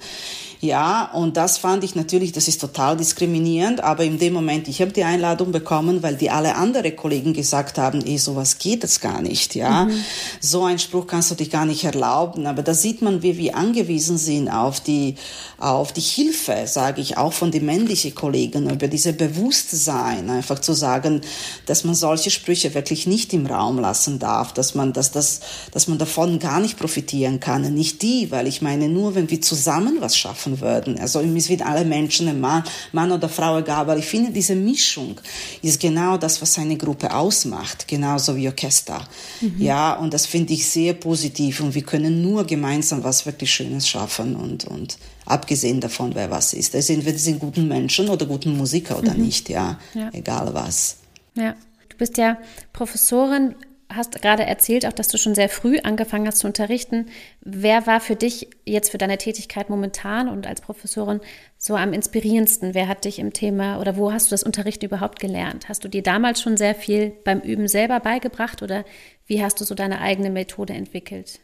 [0.62, 4.82] Ja, und das fand ich natürlich, das ist total diskriminierend, aber in dem Moment, ich
[4.82, 9.00] habe die Einladung bekommen, weil die alle andere Kollegen gesagt haben, eh, sowas geht es
[9.00, 9.86] gar nicht, ja.
[9.86, 10.04] Mhm.
[10.42, 13.56] So ein Spruch kannst du dich gar nicht erlauben, aber da sieht man, wie wir
[13.56, 15.16] angewiesen sind auf die,
[15.60, 20.74] auf die Hilfe, sage ich, auch von den männlichen Kollegen, über diese Bewusstsein, einfach zu
[20.74, 21.22] sagen,
[21.68, 25.40] dass man solche Sprüche wirklich nicht im Raum lassen darf, dass man, dass das,
[25.72, 29.42] dass man davon gar nicht profitieren kann, nicht die, weil ich meine, nur wenn wir
[29.42, 31.00] zusammen was schaffen, geschaffen werden.
[31.00, 34.56] Also es wird alle Menschen, ein Mann, Mann oder Frau egal, aber ich finde diese
[34.56, 35.20] Mischung
[35.62, 39.08] ist genau das, was eine Gruppe ausmacht, genauso wie Orchester.
[39.42, 39.56] Mhm.
[39.60, 43.88] Ja, und das finde ich sehr positiv und wir können nur gemeinsam was wirklich Schönes
[43.88, 46.74] schaffen und, und abgesehen davon, wer was ist.
[46.74, 49.26] Das sind wir sind guten Menschen oder guten Musiker oder mhm.
[49.26, 50.98] nicht, ja, ja, egal was.
[51.36, 51.56] Ja,
[51.90, 52.38] du bist ja
[52.74, 53.56] Professorin
[53.90, 57.08] hast gerade erzählt, auch dass du schon sehr früh angefangen hast zu unterrichten.
[57.42, 61.22] Wer war für dich jetzt für deine Tätigkeit momentan und als Professorin
[61.58, 62.76] so am inspirierendsten?
[62.76, 65.70] Wer hat dich im Thema oder wo hast du das Unterrichten überhaupt gelernt?
[65.70, 68.86] Hast du dir damals schon sehr viel beim Üben selber beigebracht oder
[69.26, 71.40] wie hast du so deine eigene Methode entwickelt?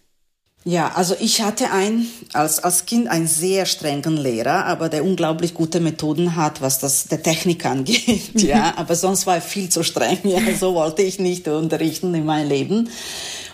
[0.67, 5.54] Ja, also ich hatte ein, als, als Kind einen sehr strengen Lehrer, aber der unglaublich
[5.54, 8.73] gute Methoden hat, was das der Technik angeht, ja.
[8.75, 10.39] Aber sonst war er viel zu streng, ja.
[10.60, 12.89] So wollte ich nicht unterrichten in meinem Leben.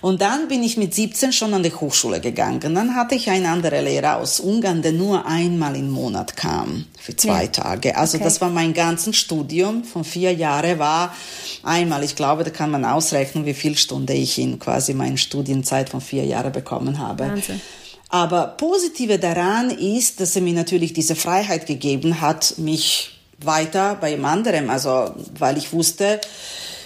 [0.02, 2.74] Und dann bin ich mit 17 schon an die Hochschule gegangen.
[2.74, 7.16] Dann hatte ich einen anderen Lehrer aus Ungarn, der nur einmal im Monat kam, für
[7.16, 7.50] zwei ja.
[7.50, 7.96] Tage.
[7.96, 8.24] Also okay.
[8.24, 11.16] das war mein ganzes Studium von vier Jahren war
[11.64, 12.04] einmal.
[12.04, 16.02] Ich glaube, da kann man ausrechnen, wie viel Stunde ich in quasi meine Studienzeit von
[16.02, 17.26] vier Jahren bekommen habe.
[17.26, 17.62] Wahnsinn.
[18.10, 24.12] Aber positive daran ist, dass er mir natürlich diese Freiheit gegeben hat, mich weiter bei
[24.12, 26.20] jemand anderem, also weil ich wusste,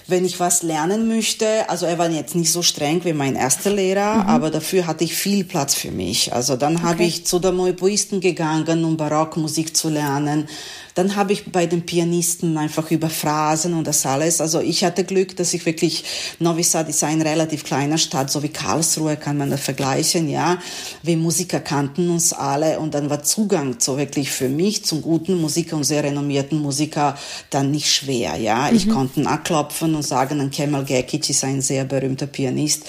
[0.07, 3.71] wenn ich was lernen möchte, also er war jetzt nicht so streng wie mein erster
[3.71, 4.29] Lehrer, mhm.
[4.29, 6.33] aber dafür hatte ich viel Platz für mich.
[6.33, 6.85] Also dann okay.
[6.85, 10.47] habe ich zu der Moeboisten gegangen, um Barockmusik zu lernen.
[10.95, 14.39] Dann habe ich bei den Pianisten einfach über Phrasen und das alles.
[14.39, 16.05] Also ich hatte Glück, dass ich wirklich,
[16.39, 20.57] Novi Sad ist eine relativ kleine Stadt, so wie Karlsruhe kann man da vergleichen, ja.
[21.03, 25.41] Wir Musiker kannten uns alle und dann war Zugang so wirklich für mich zum guten
[25.41, 27.17] Musiker und sehr renommierten Musiker
[27.49, 28.69] dann nicht schwer, ja.
[28.69, 28.77] Mhm.
[28.77, 32.83] Ich konnte anklopfen und sagen, ein Kemal Gekic ist ein sehr berühmter Pianist.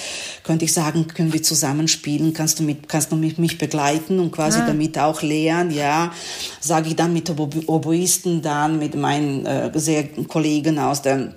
[0.45, 2.33] Könnte ich sagen, können wir zusammen spielen?
[2.33, 4.67] Kannst du mit, kannst du mich begleiten und quasi ah.
[4.69, 6.13] damit auch lehren, ja.
[6.61, 11.33] Sage ich dann mit Oboe Linguisten dann mit meinen äh, sehr Kollegen aus der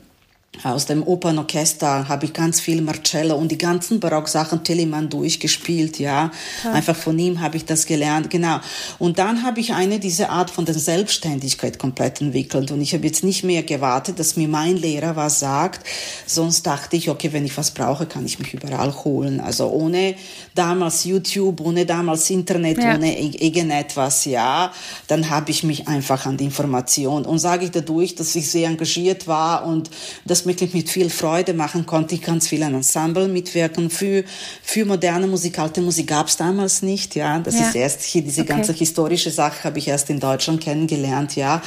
[0.63, 6.31] aus dem Opernorchester habe ich ganz viel Marcello und die ganzen Barocksachen Telemann durchgespielt, ja.
[6.63, 6.71] ja.
[6.73, 8.59] Einfach von ihm habe ich das gelernt, genau.
[8.97, 13.05] Und dann habe ich eine diese Art von der Selbstständigkeit komplett entwickelt und ich habe
[13.05, 15.87] jetzt nicht mehr gewartet, dass mir mein Lehrer was sagt,
[16.25, 19.39] sonst dachte ich, okay, wenn ich was brauche, kann ich mich überall holen.
[19.39, 20.15] Also ohne
[20.55, 22.95] damals YouTube, ohne damals Internet, ja.
[22.95, 24.73] ohne irgendetwas, ja,
[25.07, 28.67] dann habe ich mich einfach an die Information und sage ich dadurch, dass ich sehr
[28.67, 29.89] engagiert war und
[30.25, 32.15] das wirklich mit viel Freude machen konnte.
[32.15, 33.89] Ich ganz viel an Ensemble mitwirken.
[33.89, 34.23] Für,
[34.63, 37.15] für moderne Musik, alte Musik gab es damals nicht.
[37.15, 37.67] Ja, das ja.
[37.67, 38.53] ist erst hier diese okay.
[38.53, 41.35] ganze historische Sache habe ich erst in Deutschland kennengelernt.
[41.35, 41.61] Ja,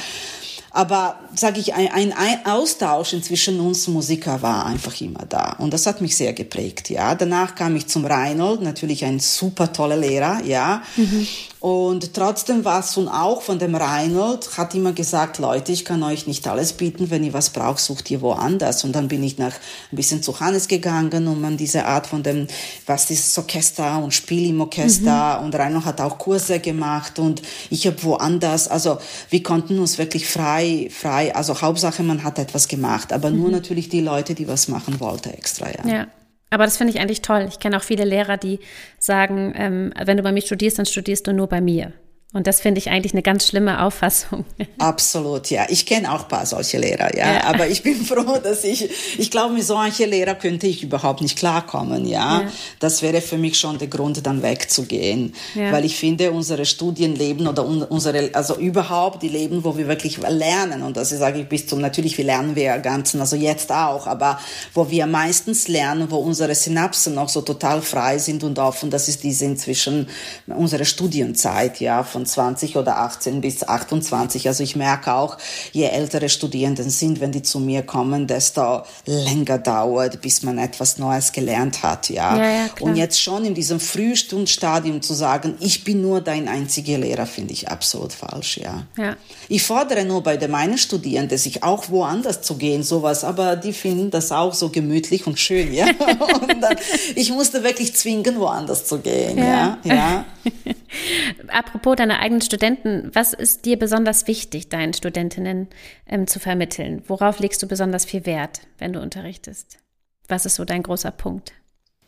[0.75, 5.85] aber sage ich, ein, ein Austausch zwischen uns Musiker war einfach immer da und das
[5.85, 6.89] hat mich sehr geprägt.
[6.89, 10.41] Ja, danach kam ich zum Reinhold, natürlich ein super toller Lehrer.
[10.43, 11.27] Ja, mhm.
[11.63, 16.03] Und trotzdem war es und auch von dem Reinhold, hat immer gesagt, Leute, ich kann
[16.03, 18.83] euch nicht alles bieten, wenn ihr was braucht, sucht ihr woanders.
[18.83, 19.53] Und dann bin ich nach
[19.89, 22.47] ein bisschen zu Hannes gegangen, um an diese Art von dem,
[22.85, 25.39] was ist Orchester und Spiel im Orchester.
[25.39, 25.45] Mhm.
[25.45, 28.97] Und Reinhold hat auch Kurse gemacht und ich habe woanders, also
[29.29, 33.37] wir konnten uns wirklich frei, frei, also Hauptsache man hat etwas gemacht, aber mhm.
[33.37, 35.87] nur natürlich die Leute, die was machen wollten extra, ja.
[35.87, 36.07] ja.
[36.53, 37.47] Aber das finde ich eigentlich toll.
[37.49, 38.59] Ich kenne auch viele Lehrer, die
[38.99, 41.93] sagen, ähm, wenn du bei mir studierst, dann studierst du nur bei mir.
[42.33, 44.43] Und das finde ich eigentlich eine ganz schlimme Auffassung.
[44.79, 45.67] Absolut, ja.
[45.69, 47.31] Ich kenne auch ein paar solche Lehrer, ja.
[47.31, 47.43] ja.
[47.43, 51.37] Aber ich bin froh, dass ich, ich glaube, mit solchen Lehrer könnte ich überhaupt nicht
[51.37, 52.41] klarkommen, ja?
[52.41, 52.51] ja.
[52.79, 55.35] Das wäre für mich schon der Grund, dann wegzugehen.
[55.53, 55.71] Ja.
[55.71, 60.81] Weil ich finde, unsere Studienleben oder unsere, also überhaupt die Leben, wo wir wirklich lernen,
[60.81, 64.07] und das sage ich bis zum, natürlich, wir lernen wir ja ganzen, also jetzt auch,
[64.07, 64.39] aber
[64.73, 69.07] wo wir meistens lernen, wo unsere Synapsen noch so total frei sind und offen, das
[69.07, 70.07] ist diese inzwischen
[70.47, 74.47] unsere Studienzeit, ja, von 25 oder 18 bis 28.
[74.47, 75.37] Also ich merke auch,
[75.71, 80.97] je ältere Studierenden sind, wenn die zu mir kommen, desto länger dauert, bis man etwas
[80.97, 82.37] Neues gelernt hat, ja.
[82.37, 86.97] ja, ja und jetzt schon in diesem Frühstundstadium zu sagen, ich bin nur dein einziger
[86.97, 88.83] Lehrer, finde ich absolut falsch, ja.
[88.97, 89.15] ja.
[89.49, 94.11] Ich fordere nur bei meinen Studierenden, sich auch woanders zu gehen, sowas, aber die finden
[94.11, 95.85] das auch so gemütlich und schön, ja.
[96.41, 96.75] und dann,
[97.15, 99.77] ich musste wirklich zwingen, woanders zu gehen, ja.
[99.83, 99.93] ja.
[99.93, 100.25] ja.
[101.47, 105.67] Apropos deiner eigenen Studenten, was ist dir besonders wichtig, deinen Studentinnen
[106.07, 107.03] ähm, zu vermitteln?
[107.07, 109.79] Worauf legst du besonders viel Wert, wenn du unterrichtest?
[110.27, 111.53] Was ist so dein großer Punkt?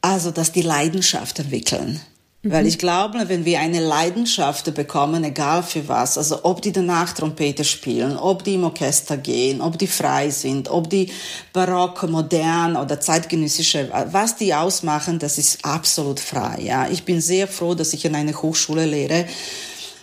[0.01, 1.99] Also, dass die Leidenschaft entwickeln.
[2.47, 2.69] Weil mhm.
[2.69, 7.63] ich glaube, wenn wir eine Leidenschaft bekommen, egal für was, also ob die danach Trompete
[7.63, 11.11] spielen, ob die im Orchester gehen, ob die frei sind, ob die
[11.53, 16.59] barock, modern oder zeitgenössische, was die ausmachen, das ist absolut frei.
[16.61, 19.25] Ja, ich bin sehr froh, dass ich in einer Hochschule lehre,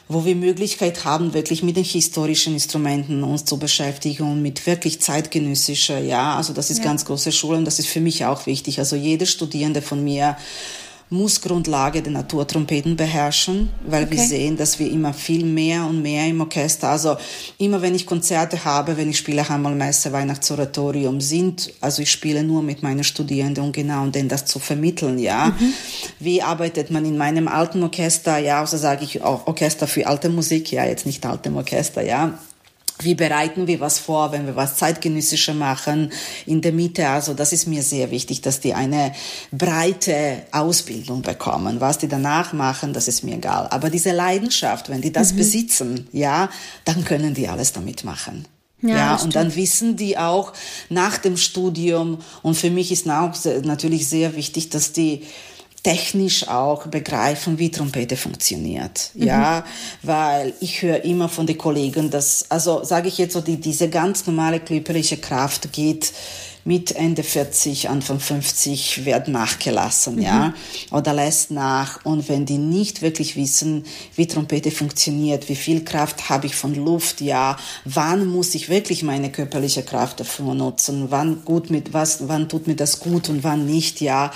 [0.09, 5.01] wo wir Möglichkeit haben, wirklich mit den historischen Instrumenten uns zu beschäftigen und mit wirklich
[5.01, 6.85] zeitgenössischer, ja, also das ist ja.
[6.85, 8.81] ganz große Schule und das ist für mich auch wichtig.
[8.81, 10.37] Also jede Studierende von mir
[11.13, 14.17] muss Grundlage der Naturtrompeten beherrschen, weil okay.
[14.17, 17.17] wir sehen, dass wir immer viel mehr und mehr im Orchester, also
[17.59, 22.63] immer wenn ich Konzerte habe, wenn ich spiele Hammelmesse, Weihnachtsoratorium sind, also ich spiele nur
[22.63, 25.49] mit meinen Studierenden und genau um denen das zu vermitteln, ja.
[25.49, 25.75] Mhm.
[26.19, 30.31] Wie arbeitet man in meinem alten Orchester, ja, also sage ich auch Orchester für alte
[30.31, 32.39] Musik, ja, jetzt nicht altem Orchester, ja
[33.05, 36.13] wie bereiten wir was vor, wenn wir was zeitgenössischer machen
[36.47, 37.09] in der Mitte.
[37.09, 39.13] Also das ist mir sehr wichtig, dass die eine
[39.51, 41.81] breite Ausbildung bekommen.
[41.81, 43.69] Was die danach machen, das ist mir egal.
[43.69, 45.37] Aber diese Leidenschaft, wenn die das mhm.
[45.37, 46.51] besitzen, ja,
[46.85, 48.47] dann können die alles damit machen.
[48.83, 50.53] Ja, ja und dann wissen die auch
[50.89, 55.23] nach dem Studium, und für mich ist auch natürlich sehr wichtig, dass die
[55.83, 59.11] technisch auch begreifen, wie Trompete funktioniert.
[59.15, 59.27] Mhm.
[59.27, 59.65] Ja,
[60.03, 63.89] weil ich höre immer von den Kollegen, dass, also sage ich jetzt so, die, diese
[63.89, 66.13] ganz normale körperliche Kraft geht
[66.65, 70.23] mit Ende 40, Anfang 50 wird nachgelassen, mhm.
[70.23, 70.55] ja,
[70.93, 72.05] oder lässt nach.
[72.05, 76.77] Und wenn die nicht wirklich wissen, wie Trompete funktioniert, wie viel Kraft habe ich von
[76.77, 82.29] Luft, ja, wann muss ich wirklich meine körperliche Kraft dafür nutzen, wann gut mit was,
[82.29, 84.31] wann tut mir das gut und wann nicht, ja,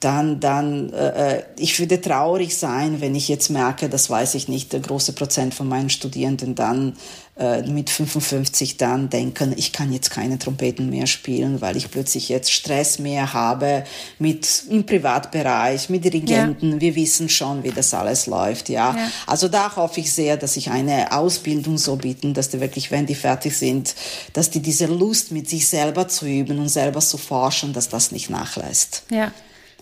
[0.00, 4.48] dann, dann äh, äh, ich würde traurig sein, wenn ich jetzt merke, das weiß ich
[4.48, 6.96] nicht, der große Prozent von meinen Studierenden dann
[7.36, 12.30] äh, mit 55 dann denken, ich kann jetzt keine Trompeten mehr spielen, weil ich plötzlich
[12.30, 13.84] jetzt Stress mehr habe
[14.18, 16.72] mit im Privatbereich, mit Dirigenten.
[16.72, 16.80] Ja.
[16.80, 18.96] Wir wissen schon, wie das alles läuft, ja.
[18.96, 19.10] ja.
[19.26, 23.04] Also da hoffe ich sehr, dass ich eine Ausbildung so bieten, dass die wirklich, wenn
[23.04, 23.94] die fertig sind,
[24.32, 28.12] dass die diese Lust mit sich selber zu üben und selber zu forschen, dass das
[28.12, 29.02] nicht nachlässt.
[29.10, 29.30] Ja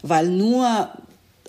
[0.03, 0.89] weil nur,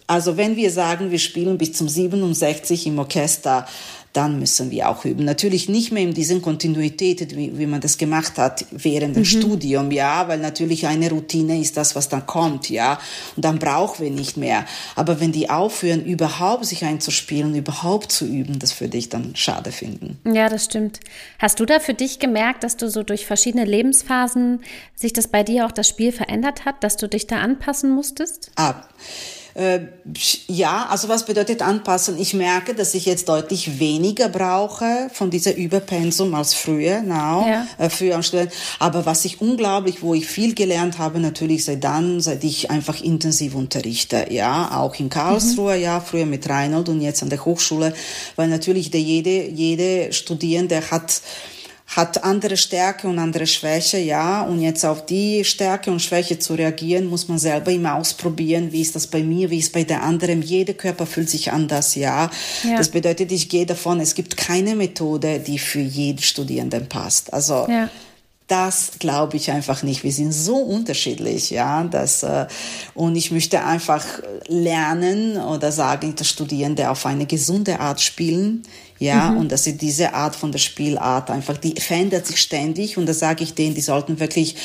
[0.08, 3.68] also wenn wir sagen, wir spielen bis zum 67 im Orchester,
[4.14, 5.24] dann müssen wir auch üben.
[5.24, 9.22] Natürlich nicht mehr in diesen Kontinuität, wie, wie man das gemacht hat während mhm.
[9.22, 13.00] dem Studium, ja, weil natürlich eine Routine ist das, was dann kommt, ja,
[13.36, 14.66] und dann brauchen wir nicht mehr.
[14.96, 19.72] Aber wenn die aufhören, überhaupt sich einzuspielen, überhaupt zu üben, das würde ich dann schade
[19.72, 20.20] finden.
[20.26, 21.00] Ja, das stimmt.
[21.38, 24.62] Hast du da für dich gemerkt, dass du so durch verschiedene Lebensphasen
[24.96, 28.52] sich das bei dir auch das Spiel verändert hat, dass du dich da anpassen musstest?
[28.56, 28.84] Ah.
[29.56, 29.80] Äh,
[30.48, 32.20] ja, also was bedeutet anpassen?
[32.20, 37.68] Ich merke, dass ich jetzt deutlich weniger brauche von dieser Überpensum als früher, now, ja.
[37.78, 38.52] äh, früher am Student.
[38.80, 43.02] Aber was ich unglaublich, wo ich viel gelernt habe, natürlich seit dann, seit ich einfach
[43.02, 45.82] intensiv unterrichte, ja, auch in Karlsruhe, mhm.
[45.82, 47.94] ja, früher mit Reinhold und jetzt an der Hochschule,
[48.36, 51.22] weil natürlich der jede, jede Studierende hat,
[51.96, 54.44] hat andere Stärke und andere Schwäche, ja.
[54.44, 58.72] Und jetzt auf die Stärke und Schwäche zu reagieren, muss man selber immer ausprobieren.
[58.72, 59.50] Wie ist das bei mir?
[59.50, 60.44] Wie ist bei der anderen?
[60.44, 62.30] Jeder Körper fühlt sich anders, ja.
[62.64, 62.78] ja.
[62.78, 67.34] Das bedeutet, ich gehe davon, es gibt keine Methode, die für jeden Studierenden passt.
[67.34, 67.90] Also, ja
[68.50, 70.04] das glaube ich einfach nicht.
[70.04, 72.48] Wir sind so unterschiedlich, ja, dass, äh,
[72.96, 74.04] und ich möchte einfach
[74.48, 78.64] lernen oder sagen, dass Studierende auf eine gesunde Art spielen,
[79.00, 79.38] ja, mhm.
[79.38, 83.14] und dass sie diese Art von der Spielart einfach, die verändert sich ständig und da
[83.14, 84.56] sage ich denen, die sollten wirklich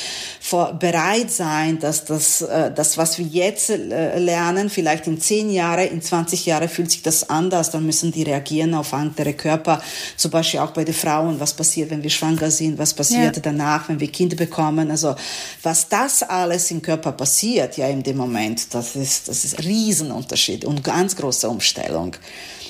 [0.41, 5.49] vor, bereit sein, dass das, äh, das, was wir jetzt äh, lernen, vielleicht in zehn
[5.49, 9.81] Jahre, in 20 Jahre fühlt sich das anders, dann müssen die reagieren auf andere Körper,
[10.17, 13.41] zum Beispiel auch bei den Frauen, was passiert, wenn wir schwanger sind, was passiert ja.
[13.41, 15.15] danach, wenn wir Kinder bekommen, also
[15.63, 19.65] was das alles im Körper passiert, ja, in dem Moment, das ist, das ist ein
[19.65, 22.17] Riesenunterschied und ganz große Umstellung.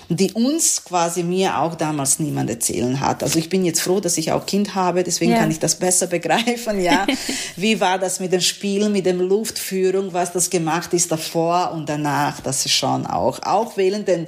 [0.10, 3.24] Die uns quasi mir auch damals niemand erzählen hat.
[3.24, 5.40] Also ich bin jetzt froh, dass ich auch Kind habe, deswegen ja.
[5.40, 7.08] kann ich das besser begreifen, ja.
[7.56, 11.90] Wie war das mit dem Spielen, mit dem Luftführung, was das gemacht ist davor und
[11.90, 14.28] danach, das ist schon auch, auch während den,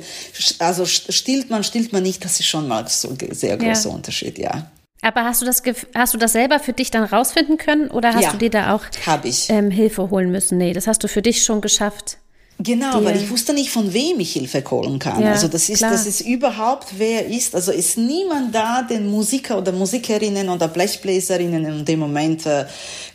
[0.59, 3.95] also stillt man, stillt man nicht, das ist schon mal so ein sehr großer ja.
[3.95, 4.71] Unterschied, ja.
[5.01, 5.61] Aber hast du das
[5.93, 8.75] hast du das selber für dich dann rausfinden können oder hast ja, du dir da
[8.75, 8.83] auch
[9.49, 10.57] ähm, Hilfe holen müssen?
[10.57, 12.17] Nee, das hast du für dich schon geschafft.
[12.59, 15.21] Genau, weil ich wusste nicht, von wem ich Hilfe holen kann.
[15.21, 15.91] Ja, also das ist, klar.
[15.91, 17.53] das ist überhaupt, wer ist.
[17.53, 22.65] Also ist niemand da, den Musiker oder Musikerinnen oder Blechbläserinnen in dem Moment äh,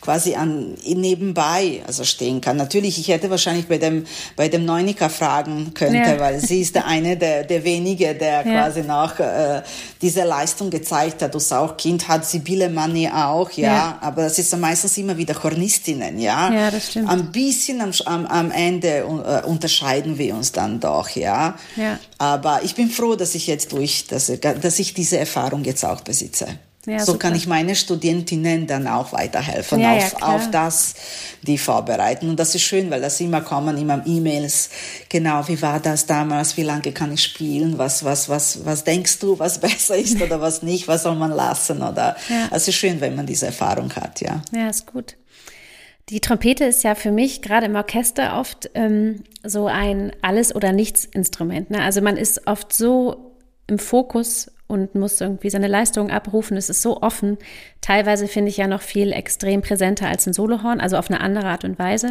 [0.01, 2.57] quasi an nebenbei also stehen kann.
[2.57, 4.05] Natürlich, ich hätte wahrscheinlich bei dem
[4.37, 6.21] bei dem Neunika fragen könnte, ja.
[6.21, 8.63] weil sie ist der eine der der wenige, der ja.
[8.63, 9.63] quasi noch äh,
[10.01, 11.35] diese Leistung gezeigt hat.
[11.35, 16.21] Das auch Kind hat Sibylle Manni auch, ja, aber das ist meistens immer wieder Chornistinnen,
[16.21, 16.53] ja.
[16.53, 17.09] Ja, das stimmt.
[17.09, 21.57] Ein bisschen am, am, am Ende äh, äh, unterscheiden wir uns dann doch, ja?
[21.77, 21.99] ja.
[22.19, 26.01] Aber ich bin froh, dass ich jetzt durch, dass, dass ich diese Erfahrung jetzt auch
[26.01, 26.59] besitze.
[26.85, 27.19] Ja, so super.
[27.19, 30.95] kann ich meine Studentinnen dann auch weiterhelfen, ja, auf, ja, auf das,
[31.43, 32.29] die vorbereiten.
[32.29, 34.69] Und das ist schön, weil das immer kommen, immer E-Mails.
[35.09, 36.57] Genau, wie war das damals?
[36.57, 37.79] Wie lange kann ich spielen?
[37.79, 40.89] Was, was, was, was denkst du, was besser ist oder was nicht?
[40.89, 41.83] Was soll man lassen?
[41.83, 42.17] Oder,
[42.51, 44.43] es ist schön, wenn man diese Erfahrung hat, ja.
[44.53, 45.15] Ja, ist gut.
[46.13, 50.71] Die Trompete ist ja für mich gerade im Orchester oft ähm, so ein Alles- oder
[50.71, 51.71] Nichts-Instrument.
[51.71, 51.81] Ne?
[51.81, 56.59] Also man ist oft so im Fokus und muss irgendwie seine Leistung abrufen.
[56.59, 57.39] Es ist so offen.
[57.81, 61.47] Teilweise finde ich ja noch viel extrem präsenter als ein Solohorn, also auf eine andere
[61.47, 62.11] Art und Weise.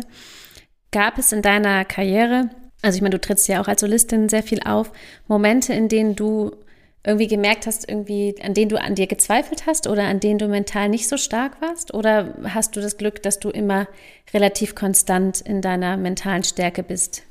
[0.91, 2.49] Gab es in deiner Karriere,
[2.81, 4.91] also ich meine, du trittst ja auch als Solistin sehr viel auf,
[5.27, 6.55] Momente, in denen du
[7.03, 10.47] irgendwie gemerkt hast, irgendwie, an denen du an dir gezweifelt hast oder an denen du
[10.47, 11.93] mental nicht so stark warst?
[11.93, 13.87] Oder hast du das Glück, dass du immer
[14.33, 17.23] relativ konstant in deiner mentalen Stärke bist?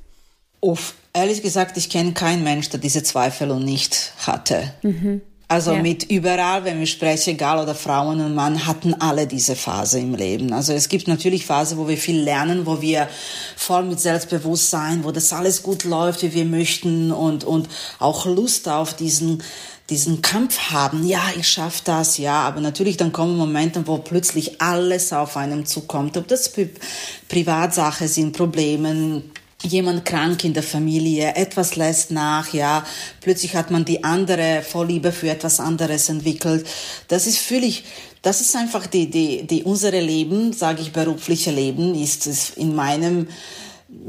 [0.61, 4.75] Uff, ehrlich gesagt, ich kenne keinen Mensch, der diese Zweifel und nicht hatte.
[4.83, 5.23] Mhm.
[5.51, 5.83] Also ja.
[5.83, 10.15] mit überall, wenn wir sprechen, egal oder Frauen und Mann, hatten alle diese Phase im
[10.15, 10.53] Leben.
[10.53, 13.09] Also es gibt natürlich Phasen, wo wir viel lernen, wo wir
[13.57, 18.69] voll mit Selbstbewusstsein, wo das alles gut läuft, wie wir möchten und, und auch Lust
[18.69, 19.43] auf diesen,
[19.89, 21.05] diesen Kampf haben.
[21.05, 22.43] Ja, ich schaffe das, ja.
[22.43, 26.17] Aber natürlich dann kommen Momente, wo plötzlich alles auf einem zukommt.
[26.17, 26.71] Ob das Pri
[27.29, 29.25] Privatsache sind, Probleme,
[29.63, 32.85] jemand krank in der Familie, etwas lässt nach, ja,
[33.21, 36.67] plötzlich hat man die andere Vorliebe für etwas anderes entwickelt.
[37.09, 37.85] Das ist völlig,
[38.23, 42.75] das ist einfach die, die, die unsere Leben, sage ich, berufliche Leben, ist es in
[42.75, 43.29] meinem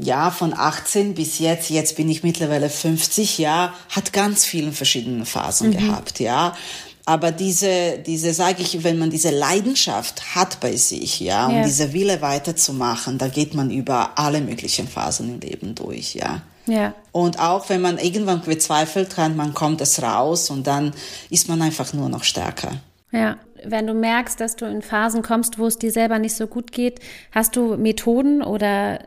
[0.00, 5.26] ja, von 18 bis jetzt, jetzt bin ich mittlerweile 50, ja, hat ganz viele verschiedene
[5.26, 5.76] Phasen mhm.
[5.76, 6.56] gehabt, ja.
[7.04, 11.64] Aber diese, diese, sage ich, wenn man diese Leidenschaft hat bei sich, ja, und ja.
[11.64, 16.42] diese Wille weiterzumachen, da geht man über alle möglichen Phasen im Leben durch, ja.
[16.66, 16.94] Ja.
[17.10, 20.92] Und auch wenn man irgendwann bezweifelt kann, man kommt es raus und dann
[21.28, 22.72] ist man einfach nur noch stärker.
[23.10, 23.36] Ja.
[23.64, 26.72] Wenn du merkst, dass du in Phasen kommst, wo es dir selber nicht so gut
[26.72, 26.98] geht,
[27.30, 28.98] hast du Methoden oder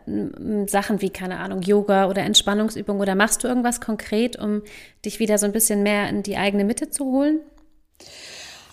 [0.68, 4.62] Sachen wie, keine Ahnung, Yoga oder Entspannungsübung oder machst du irgendwas konkret, um
[5.04, 7.41] dich wieder so ein bisschen mehr in die eigene Mitte zu holen?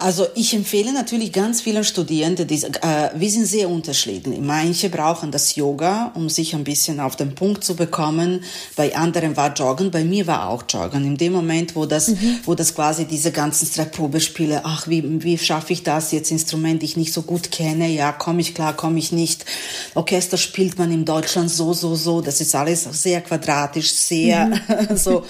[0.02, 4.40] Also ich empfehle natürlich ganz vielen Studierenden, die, äh, wir sind sehr unterschiedlich.
[4.40, 8.42] Manche brauchen das Yoga, um sich ein bisschen auf den Punkt zu bekommen.
[8.74, 11.04] Bei anderen war Joggen, bei mir war auch Joggen.
[11.04, 12.40] In dem Moment, wo das, mhm.
[12.44, 16.96] wo das quasi diese ganzen Probespiele, ach, wie, wie schaffe ich das jetzt, Instrument, ich
[16.96, 19.44] nicht so gut kenne, ja, komme ich klar, komme ich nicht.
[19.94, 24.96] Orchester spielt man in Deutschland so, so, so, das ist alles sehr quadratisch, sehr mhm.
[24.96, 25.22] so.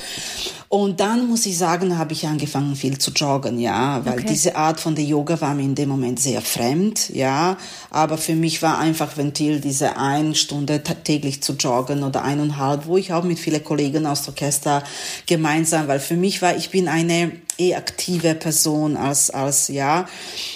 [0.74, 4.26] Und dann muss ich sagen, habe ich angefangen viel zu joggen, ja, weil okay.
[4.30, 7.58] diese Art von der Yoga war mir in dem Moment sehr fremd, ja.
[7.90, 12.96] Aber für mich war einfach Ventil, diese eine Stunde täglich zu joggen oder eineinhalb, wo
[12.96, 14.82] ich auch mit vielen Kollegen aus dem Orchester
[15.26, 20.06] gemeinsam, weil für mich war, ich bin eine eh aktive Person als, als ja.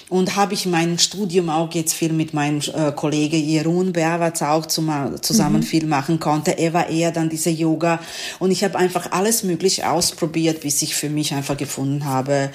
[0.08, 4.66] Und habe ich mein Studium auch jetzt viel mit meinem äh, Kollege Jeroen Berwatz auch
[4.66, 4.90] zum,
[5.20, 5.64] zusammen mhm.
[5.64, 6.52] viel machen konnte.
[6.52, 8.00] Er war eher dann diese Yoga.
[8.38, 12.50] Und ich habe einfach alles Mögliche ausprobiert, bis ich für mich einfach gefunden habe,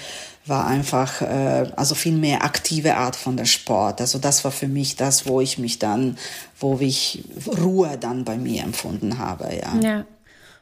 [0.46, 4.02] war einfach äh, also viel mehr aktive Art von der Sport.
[4.02, 6.18] Also das war für mich das, wo ich mich dann,
[6.60, 7.24] wo ich
[7.60, 9.50] Ruhe dann bei mir empfunden habe.
[9.56, 9.80] Ja.
[9.82, 10.06] ja.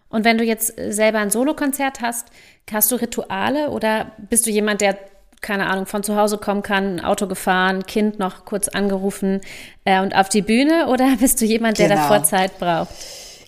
[0.10, 2.28] Und wenn du jetzt selber ein Solokonzert hast,
[2.72, 4.98] hast du Rituale oder bist du jemand, der
[5.42, 9.40] keine Ahnung, von zu Hause kommen kann, Auto gefahren, Kind noch kurz angerufen
[9.86, 12.02] äh, und auf die Bühne oder bist du jemand, der genau.
[12.02, 12.90] davor Zeit braucht?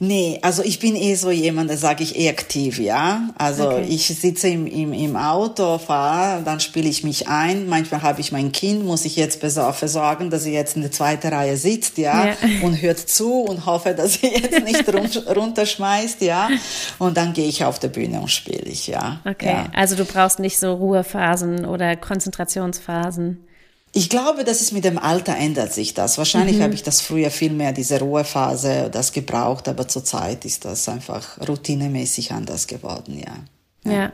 [0.03, 3.29] Nee, also ich bin eh so jemand, da sage ich eh aktiv, ja.
[3.37, 3.85] Also okay.
[3.87, 7.69] ich sitze im, im, im Auto, fahre, dann spiele ich mich ein.
[7.69, 10.91] Manchmal habe ich mein Kind, muss ich jetzt dafür sorgen, dass sie jetzt in der
[10.91, 12.35] zweiten Reihe sitzt, ja, ja.
[12.63, 16.49] und hört zu und hoffe, dass sie jetzt nicht run runterschmeißt, ja.
[16.97, 19.21] Und dann gehe ich auf der Bühne und spiele ich, ja.
[19.23, 19.69] Okay, ja.
[19.75, 23.45] also du brauchst nicht so Ruhephasen oder Konzentrationsphasen.
[23.93, 26.17] Ich glaube, das ist mit dem Alter ändert sich das.
[26.17, 26.63] Wahrscheinlich mhm.
[26.63, 31.37] habe ich das früher viel mehr diese Ruhephase, das gebraucht, aber zurzeit ist das einfach
[31.47, 33.91] routinemäßig anders geworden, ja.
[33.91, 33.91] Ja.
[33.91, 34.13] ja.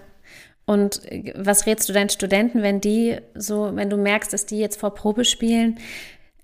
[0.66, 1.02] Und
[1.36, 4.94] was rätst du deinen Studenten, wenn die so, wenn du merkst, dass die jetzt vor
[4.94, 5.80] Probe spielen,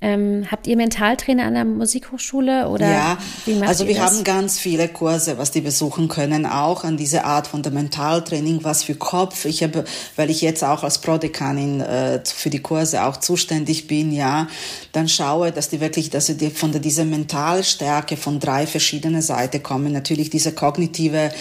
[0.04, 3.18] ähm, habt ihr Mentaltrainer an der Musikhochschule oder ja,
[3.62, 7.64] also wir haben ganz viele Kurse, was die besuchen können, auch an diese Art von
[7.64, 9.46] der Mentaltraining, was für Kopf.
[9.46, 9.86] Ich habe,
[10.18, 14.50] weil ich jetzt auch als Prodekanin äh, für die Kurse auch zuständig bin, ja,
[14.92, 19.64] dann schaue, dass die wirklich, dass sie von der, dieser Mentalstärke von drei verschiedenen Seiten
[19.64, 19.94] kommen.
[19.94, 21.32] Natürlich diese kognitive,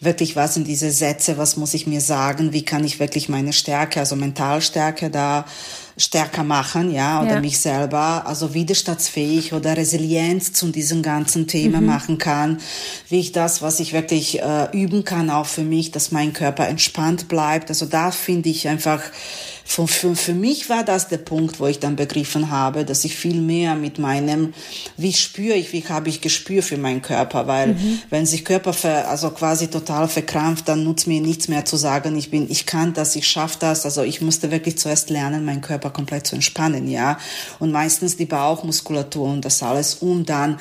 [0.00, 3.52] wirklich was sind diese Sätze, was muss ich mir sagen, wie kann ich wirklich meine
[3.52, 5.44] Stärke, also Mentalstärke da
[5.96, 7.40] stärker machen, ja, oder ja.
[7.40, 11.86] mich selber, also widerstandsfähig oder Resilienz zu diesem ganzen Thema mhm.
[11.86, 12.58] machen kann,
[13.08, 16.68] wie ich das, was ich wirklich äh, üben kann, auch für mich, dass mein Körper
[16.68, 17.70] entspannt bleibt.
[17.70, 19.00] Also da finde ich einfach
[19.68, 23.16] für, für, für mich war das der Punkt, wo ich dann begriffen habe, dass ich
[23.16, 24.54] viel mehr mit meinem,
[24.96, 27.98] wie spüre ich, wie habe ich Gespür für meinen Körper, weil mhm.
[28.08, 32.16] wenn sich Körper ver, also quasi total verkrampft, dann nutzt mir nichts mehr zu sagen,
[32.16, 33.84] ich bin, ich kann das, ich schaffe das.
[33.84, 37.18] Also ich musste wirklich zuerst lernen, meinen Körper komplett zu entspannen, ja.
[37.58, 40.60] Und meistens die Bauchmuskulatur und das alles, um dann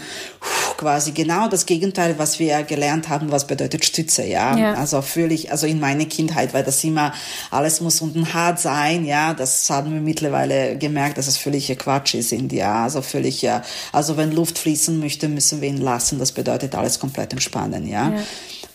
[0.77, 4.57] quasi genau das Gegenteil, was wir gelernt haben, was bedeutet Stütze, ja.
[4.57, 4.73] ja.
[4.73, 7.13] Also völlig, also in meiner Kindheit, weil das immer,
[7.51, 9.33] alles muss unten hart sein, ja.
[9.33, 12.83] Das haben wir mittlerweile gemerkt, dass es völlig Quatsch ist in ja.
[12.83, 13.63] Also völlig, ja.
[13.91, 16.19] Also wenn Luft fließen möchte, müssen wir ihn lassen.
[16.19, 18.11] Das bedeutet alles komplett entspannen, ja.
[18.11, 18.23] ja.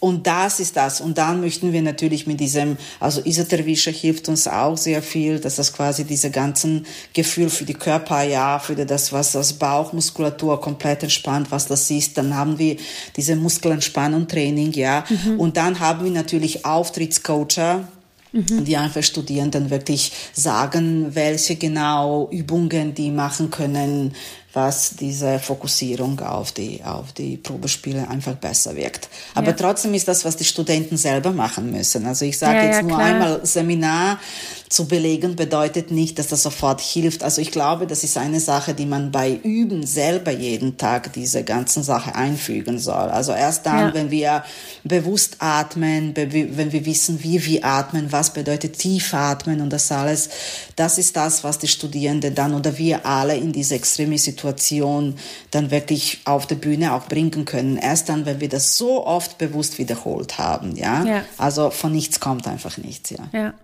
[0.00, 1.00] Und das ist das.
[1.02, 5.56] Und dann möchten wir natürlich mit diesem, also Isotervische hilft uns auch sehr viel, dass
[5.56, 11.02] das quasi diese ganzen Gefühl für die Körper, ja, für das, was das Bauchmuskulatur komplett
[11.02, 12.16] entspannt, was das ist.
[12.16, 12.76] Dann haben wir
[13.16, 15.04] diese Muskelentspannung Training, ja.
[15.08, 15.38] Mhm.
[15.38, 17.86] Und dann haben wir natürlich Auftrittscoacher,
[18.32, 18.64] Mhm.
[18.64, 24.14] Die einfach Studierenden wirklich sagen, welche genau Übungen die machen können,
[24.52, 29.08] was diese Fokussierung auf die, auf die Probespiele einfach besser wirkt.
[29.34, 29.52] Aber ja.
[29.52, 32.04] trotzdem ist das, was die Studenten selber machen müssen.
[32.06, 34.18] Also ich sage ja, jetzt ja, nur einmal Seminar
[34.70, 37.22] zu belegen, bedeutet nicht, dass das sofort hilft.
[37.22, 41.44] Also ich glaube, das ist eine Sache, die man bei Üben selber jeden Tag diese
[41.44, 43.10] ganzen Sache einfügen soll.
[43.10, 44.44] Also erst dann, wenn wir
[44.84, 50.30] bewusst atmen, wenn wir wissen, wie wir atmen, was bedeutet tief atmen und das alles,
[50.76, 55.16] das ist das, was die Studierenden dann oder wir alle in diese extreme Situation Situation
[55.50, 57.76] dann wirklich auf der Bühne auch bringen können.
[57.76, 61.04] Erst dann, wenn wir das so oft bewusst wiederholt haben, ja.
[61.04, 61.24] ja.
[61.36, 63.28] Also von nichts kommt einfach nichts, ja.
[63.32, 63.54] Ja.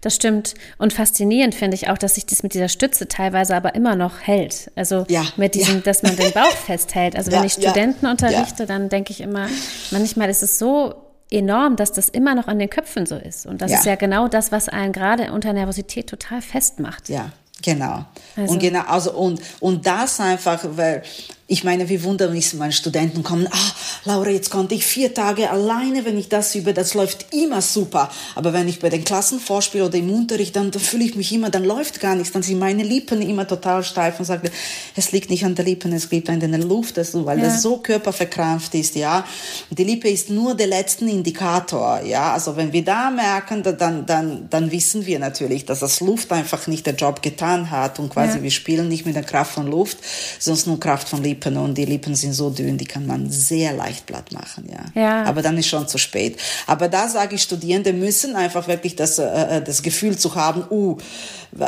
[0.00, 0.54] Das stimmt.
[0.78, 4.20] Und faszinierend finde ich auch, dass sich das mit dieser Stütze teilweise aber immer noch
[4.20, 4.70] hält.
[4.74, 5.80] Also ja, mit diesem, ja.
[5.82, 7.16] dass man den Bauch festhält.
[7.16, 9.48] Also ja, wenn ich Studenten unterrichte, dann denke ich immer,
[9.90, 10.94] manchmal ist es so
[11.30, 13.46] enorm, dass das immer noch an den Köpfen so ist.
[13.46, 17.08] Und das ist ja genau das, was einen gerade unter Nervosität total festmacht.
[17.08, 17.30] Ja,
[17.62, 18.04] Genau.
[18.36, 18.54] Also.
[18.54, 21.02] Und genau, also und, und das einfach, weil
[21.48, 23.72] ich meine, wie wunderlich meine Studenten kommen, ah,
[24.04, 28.10] Laura, jetzt konnte ich vier Tage alleine, wenn ich das übe, das läuft immer super.
[28.36, 31.32] Aber wenn ich bei den Klassen vorspiele oder im Unterricht, dann, dann fühle ich mich
[31.32, 34.50] immer, dann läuft gar nichts, dann sind meine Lippen immer total steif und sage,
[34.96, 37.46] es liegt nicht an der Lippen, es liegt an der Luft, also, weil ja.
[37.46, 39.24] das so körperverkrampft ist, ja.
[39.70, 42.32] Die Lippe ist nur der letzte Indikator, ja.
[42.32, 46.66] Also wenn wir da merken, dann, dann, dann wissen wir natürlich, dass das Luft einfach
[46.68, 48.42] nicht den Job getan hat und quasi ja.
[48.42, 49.98] wir spielen nicht mit der Kraft von Luft,
[50.38, 51.31] sondern nur Kraft von Lippen.
[51.32, 55.00] Lippen und die Lippen sind so dünn, die kann man sehr leicht platt machen, ja.
[55.00, 55.24] ja.
[55.24, 56.38] Aber dann ist schon zu spät.
[56.66, 60.64] Aber da sage ich, Studierende müssen einfach wirklich das, äh, äh das Gefühl zu haben,
[60.70, 60.98] uh,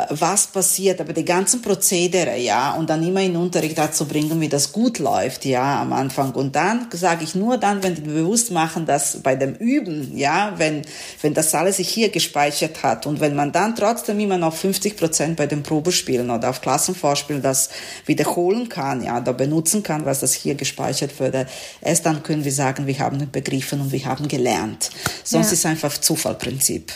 [0.09, 4.49] was passiert, aber die ganzen Prozedere, ja, und dann immer in Unterricht dazu bringen, wie
[4.49, 6.31] das gut läuft, ja, am Anfang.
[6.33, 10.53] Und dann sage ich nur dann, wenn die bewusst machen, dass bei dem Üben, ja,
[10.57, 10.81] wenn,
[11.21, 14.97] wenn das alles sich hier gespeichert hat und wenn man dann trotzdem immer noch 50
[14.97, 17.69] Prozent bei den Probespielen oder auf Klassenvorspielen das
[18.05, 21.47] wiederholen kann, ja, da benutzt nutzen kann, was das hier gespeichert wurde.
[21.81, 24.91] Erst dann können wir sagen, wir haben begriffen und wir haben gelernt.
[25.23, 25.53] Sonst ja.
[25.53, 26.91] ist einfach Zufallprinzip.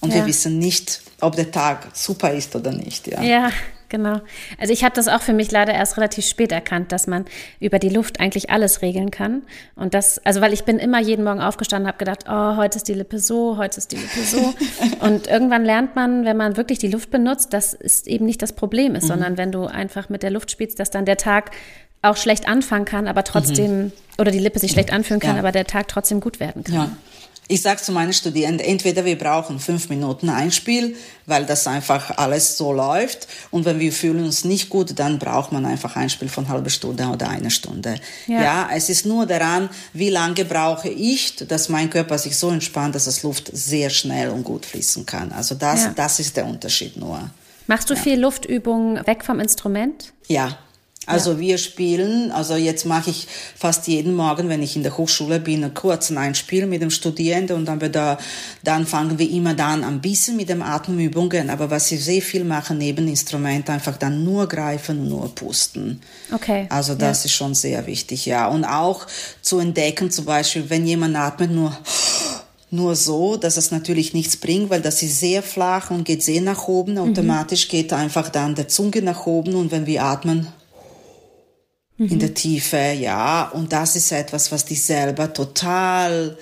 [0.00, 0.16] Und ja.
[0.16, 3.06] wir wissen nicht, ob der Tag super ist oder nicht.
[3.06, 3.22] Ja.
[3.22, 3.50] ja.
[3.92, 4.22] Genau.
[4.58, 7.26] Also ich habe das auch für mich leider erst relativ spät erkannt, dass man
[7.60, 9.42] über die Luft eigentlich alles regeln kann.
[9.76, 12.88] Und das, also weil ich bin immer jeden Morgen aufgestanden, habe gedacht, oh, heute ist
[12.88, 14.54] die Lippe so, heute ist die Lippe so.
[15.00, 18.54] und irgendwann lernt man, wenn man wirklich die Luft benutzt, dass es eben nicht das
[18.54, 19.08] Problem ist, mhm.
[19.08, 21.50] sondern wenn du einfach mit der Luft spielst, dass dann der Tag
[22.02, 23.92] auch schlecht anfangen kann, aber trotzdem, mhm.
[24.18, 25.40] oder die Lippe sich schlecht anfühlen kann, ja.
[25.40, 26.74] aber der Tag trotzdem gut werden kann.
[26.74, 26.96] Ja.
[27.48, 30.96] Ich sage zu meinen Studierenden, entweder wir brauchen fünf Minuten Einspiel,
[31.26, 33.26] weil das einfach alles so läuft.
[33.50, 37.04] Und wenn wir fühlen uns nicht gut, dann braucht man einfach Einspiel von halbe Stunde
[37.08, 37.96] oder eine Stunde.
[38.26, 38.42] Ja.
[38.42, 42.94] ja, es ist nur daran, wie lange brauche ich, dass mein Körper sich so entspannt,
[42.94, 45.32] dass das Luft sehr schnell und gut fließen kann.
[45.32, 45.92] Also das, ja.
[45.94, 47.28] das ist der Unterschied nur.
[47.66, 48.00] Machst du ja.
[48.00, 50.12] viel Luftübungen weg vom Instrument?
[50.26, 50.56] Ja,
[51.06, 51.38] also ja.
[51.40, 53.26] wir spielen, also jetzt mache ich
[53.56, 57.56] fast jeden Morgen, wenn ich in der Hochschule bin, kurz ein Spiel mit dem Studierenden
[57.56, 58.18] und dann, da,
[58.62, 62.44] dann fangen wir immer dann ein bisschen mit den Atemübungen, aber was ich sehr viel
[62.44, 66.00] mache neben Instrument, einfach dann nur greifen und nur pusten.
[66.32, 66.66] Okay.
[66.68, 67.26] Also das ja.
[67.26, 68.46] ist schon sehr wichtig, ja.
[68.46, 69.06] Und auch
[69.40, 71.76] zu entdecken, zum Beispiel, wenn jemand atmet, nur
[72.72, 76.40] nur so, dass es natürlich nichts bringt, weil das ist sehr flach und geht sehr
[76.40, 76.94] nach oben.
[76.94, 77.00] Mhm.
[77.00, 80.48] Automatisch geht einfach dann der Zunge nach oben und wenn wir atmen,
[81.98, 82.08] mhm.
[82.08, 83.48] in der Tiefe, ja.
[83.48, 86.36] Und das ist etwas, was die selber total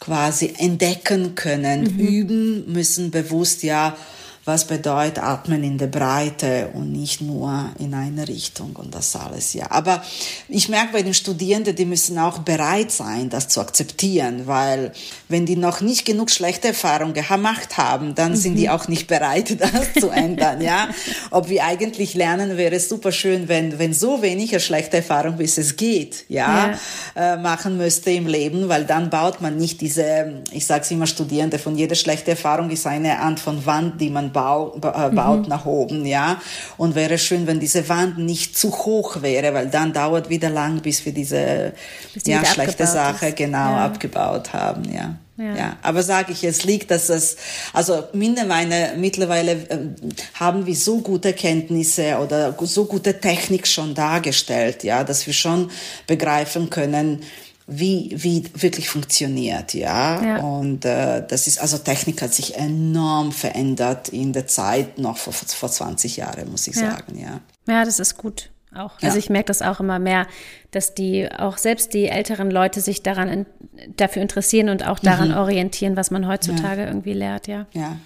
[0.00, 1.98] quasi entdecken können, mhm.
[1.98, 3.96] üben müssen bewusst, ja
[4.44, 9.54] was bedeutet Atmen in der Breite und nicht nur in eine Richtung und das alles,
[9.54, 9.70] ja.
[9.70, 10.02] Aber
[10.48, 14.92] ich merke bei den Studierenden, die müssen auch bereit sein, das zu akzeptieren, weil
[15.28, 18.70] wenn die noch nicht genug schlechte Erfahrungen gemacht haben, dann sind die mhm.
[18.70, 20.88] auch nicht bereit, das zu ändern, ja.
[21.30, 25.44] Ob wir eigentlich lernen, wäre es super schön, wenn, wenn so wenig schlechte Erfahrung, wie
[25.44, 26.76] es geht, ja,
[27.16, 27.34] ja.
[27.34, 31.06] Äh, machen müsste im Leben, weil dann baut man nicht diese, ich sage es immer
[31.06, 35.44] Studierende, von jeder schlechten Erfahrung ist eine Art von Wand, die man bau, äh, baut
[35.44, 35.48] mhm.
[35.48, 36.42] nach oben, ja.
[36.76, 40.82] Und wäre schön, wenn diese Wand nicht zu hoch wäre, weil dann dauert wieder lang,
[40.82, 41.72] bis wir diese
[42.12, 43.36] bis ja, schlechte Sache ist.
[43.36, 43.86] genau ja.
[43.86, 45.16] abgebaut haben, ja.
[45.36, 45.56] Ja.
[45.56, 47.36] ja, aber sage ich, es liegt, dass es,
[47.72, 49.78] also meine, mittlerweile äh,
[50.34, 55.72] haben wir so gute Kenntnisse oder so gute Technik schon dargestellt, ja, dass wir schon
[56.06, 57.24] begreifen können,
[57.66, 60.22] wie, wie wirklich funktioniert, ja.
[60.22, 60.36] ja.
[60.40, 65.32] Und äh, das ist, also Technik hat sich enorm verändert in der Zeit, noch vor,
[65.32, 66.90] vor 20 Jahren, muss ich ja.
[66.90, 67.40] sagen, ja.
[67.66, 68.92] Ja, das ist gut auch.
[69.02, 69.16] Also ja.
[69.16, 70.26] ich merke das auch immer mehr,
[70.70, 73.46] dass die auch selbst die älteren Leute sich daran in,
[73.96, 75.36] dafür interessieren und auch daran mhm.
[75.36, 77.66] orientieren, was man heutzutage irgendwie lehrt, ja.
[77.72, 77.96] Ja.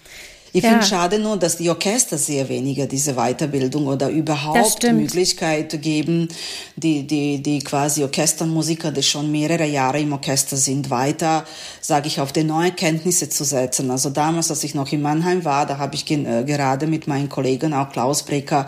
[0.58, 0.70] Ich ja.
[0.70, 6.28] finde schade nur, dass die Orchester sehr weniger diese Weiterbildung oder überhaupt Möglichkeit geben,
[6.74, 11.44] die, die, die quasi Orchestermusiker, die schon mehrere Jahre im Orchester sind, weiter,
[11.80, 13.88] sage ich, auf die neuen Kenntnisse zu setzen.
[13.92, 17.28] Also damals, als ich noch in Mannheim war, da habe ich äh, gerade mit meinen
[17.28, 18.66] Kollegen, auch Klaus Brecker,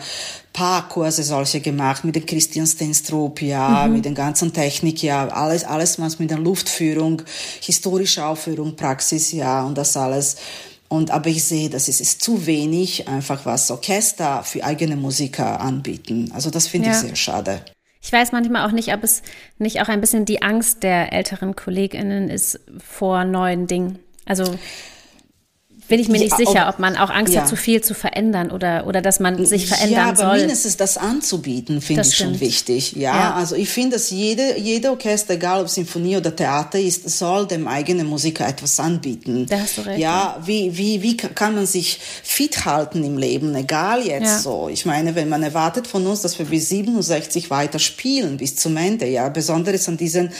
[0.53, 3.95] paar Kurse solche gemacht mit dem Christian Stenstrup, ja, mhm.
[3.95, 7.21] mit den ganzen Technik, ja, alles, alles was mit der Luftführung,
[7.59, 10.37] historische Aufführung, Praxis, ja, und das alles.
[10.91, 15.61] Und, aber ich sehe, dass es ist zu wenig einfach was Orchester für eigene Musiker
[15.61, 16.29] anbieten.
[16.33, 16.93] Also das finde ja.
[16.93, 17.61] ich sehr schade.
[18.01, 19.21] Ich weiß manchmal auch nicht, ob es
[19.57, 23.99] nicht auch ein bisschen die Angst der älteren KollegInnen ist vor neuen Dingen.
[24.25, 24.43] Also
[25.91, 27.41] bin ich mir ja, nicht sicher, ob, ob man auch Angst ja.
[27.41, 30.25] hat, zu viel zu verändern oder, oder dass man sich verändern ja, soll.
[30.27, 32.31] Ja, mindestens das anzubieten, finde ich stimmt.
[32.31, 32.93] schon wichtig.
[32.93, 33.33] Ja, ja.
[33.33, 37.67] also ich finde, dass jede, jede Orchester, egal ob Sinfonie oder Theater ist, soll dem
[37.67, 39.47] eigenen Musiker etwas anbieten.
[39.49, 39.99] Da hast du recht.
[39.99, 44.69] Ja, wie, wie, wie kann man sich fit halten im Leben, egal jetzt so.
[44.71, 48.77] Ich meine, wenn man erwartet von uns, dass wir bis 67 weiter spielen, bis zum
[48.77, 50.31] Ende, ja, besonders an diesen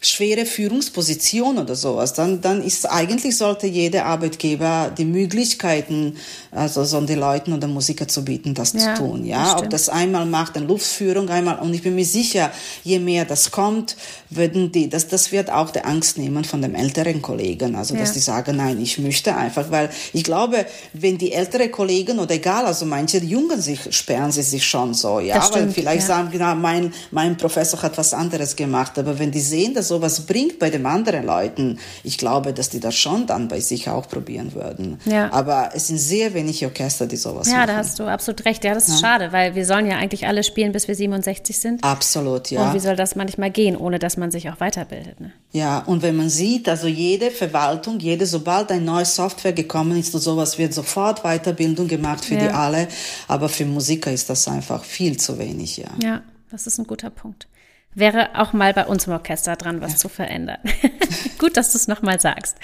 [0.00, 6.16] schwere Führungsposition oder sowas, dann, dann ist eigentlich sollte jeder Arbeitgeber die Möglichkeiten,
[6.50, 9.24] also so den Leuten oder Musiker zu bieten, das ja, zu tun.
[9.24, 11.58] Ja, das ob das einmal macht, eine Luftführung einmal.
[11.58, 12.50] Und ich bin mir sicher,
[12.84, 13.96] je mehr das kommt,
[14.30, 17.74] würden die, das, das wird auch die Angst nehmen von den älteren Kollegen.
[17.74, 18.14] Also, dass ja.
[18.14, 22.66] die sagen, nein, ich möchte einfach, weil ich glaube, wenn die älteren Kollegen oder egal,
[22.66, 26.14] also manche Jungen sich, sperren sie sich schon so, ja, stimmt, weil vielleicht ja.
[26.16, 28.98] sagen, genau, mein, mein Professor hat was anderes gemacht.
[28.98, 32.80] Aber wenn die sehen, dass sowas bringt bei den anderen Leuten, ich glaube, dass die
[32.80, 34.71] das schon dann bei sich auch probieren würden.
[35.04, 35.32] Ja.
[35.32, 37.68] Aber es sind sehr wenige Orchester, die sowas ja, machen.
[37.68, 38.64] Ja, da hast du absolut recht.
[38.64, 39.08] Ja, das ist ja.
[39.08, 41.84] schade, weil wir sollen ja eigentlich alle spielen, bis wir 67 sind.
[41.84, 42.66] Absolut, ja.
[42.66, 45.20] Und wie soll das manchmal gehen, ohne dass man sich auch weiterbildet?
[45.20, 45.32] Ne?
[45.52, 50.14] Ja, und wenn man sieht, also jede Verwaltung, jede, sobald ein neues Software gekommen ist
[50.14, 52.40] und sowas, wird sofort Weiterbildung gemacht für ja.
[52.40, 52.88] die alle.
[53.28, 55.88] Aber für Musiker ist das einfach viel zu wenig, ja.
[56.02, 57.46] Ja, das ist ein guter Punkt
[57.94, 59.98] wäre auch mal bei uns im Orchester dran, was ja.
[59.98, 60.58] zu verändern.
[61.38, 62.56] Gut, dass du es nochmal sagst.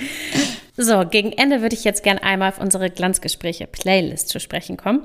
[0.80, 5.02] So, gegen Ende würde ich jetzt gern einmal auf unsere Glanzgespräche Playlist zu sprechen kommen.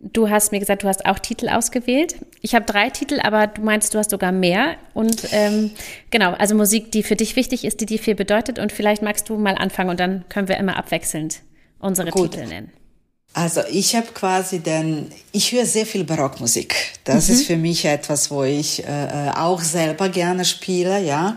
[0.00, 2.16] Du hast mir gesagt, du hast auch Titel ausgewählt.
[2.42, 4.74] Ich habe drei Titel, aber du meinst, du hast sogar mehr.
[4.92, 5.70] Und ähm,
[6.10, 8.58] genau, also Musik, die für dich wichtig ist, die dir viel bedeutet.
[8.58, 11.42] Und vielleicht magst du mal anfangen und dann können wir immer abwechselnd
[11.78, 12.32] unsere Gut.
[12.32, 12.72] Titel nennen.
[13.34, 16.74] Also ich habe quasi den, ich höre sehr viel Barockmusik.
[17.04, 17.34] Das mhm.
[17.34, 21.36] ist für mich etwas, wo ich äh, äh, auch selber gerne spiele, ja.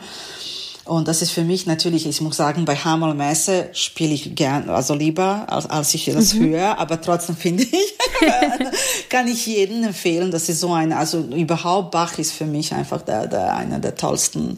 [0.88, 4.70] Und das ist für mich natürlich, ich muss sagen, bei Hamel Messe spiele ich gern,
[4.70, 6.50] also lieber, als, als ich das mhm.
[6.50, 6.80] höre.
[6.80, 7.98] Aber trotzdem finde ich,
[9.10, 10.32] kann ich jedem empfehlen.
[10.32, 13.96] Das ist so ein, also überhaupt Bach ist für mich einfach der, der einer der
[13.96, 14.58] tollsten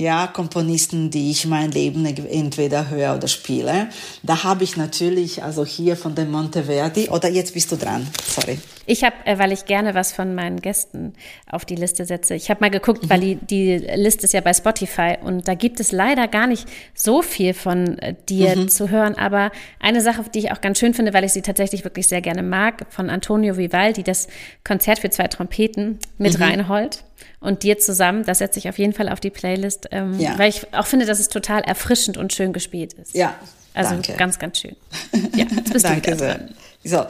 [0.00, 3.88] ja, Komponisten, die ich mein Leben entweder höre oder spiele.
[4.22, 8.58] Da habe ich natürlich, also hier von dem Monteverdi, oder jetzt bist du dran, sorry.
[8.90, 11.12] Ich habe, äh, weil ich gerne was von meinen Gästen
[11.48, 13.10] auf die Liste setze, ich habe mal geguckt, mhm.
[13.10, 16.66] weil die, die Liste ist ja bei Spotify und da gibt es leider gar nicht
[16.92, 18.68] so viel von äh, dir mhm.
[18.68, 21.84] zu hören, aber eine Sache, die ich auch ganz schön finde, weil ich sie tatsächlich
[21.84, 24.26] wirklich sehr gerne mag, von Antonio Vivaldi, das
[24.64, 26.44] Konzert für zwei Trompeten mit mhm.
[26.44, 27.04] Reinhold
[27.38, 28.24] und dir zusammen.
[28.24, 30.36] Das setze ich auf jeden Fall auf die Playlist, ähm, ja.
[30.36, 33.14] weil ich auch finde, dass es total erfrischend und schön gespielt ist.
[33.14, 33.36] Ja.
[33.72, 34.14] Also danke.
[34.14, 34.74] ganz, ganz schön.
[35.36, 36.34] Ja, jetzt bist danke du sehr.
[36.34, 36.54] Dran.
[36.82, 37.04] So,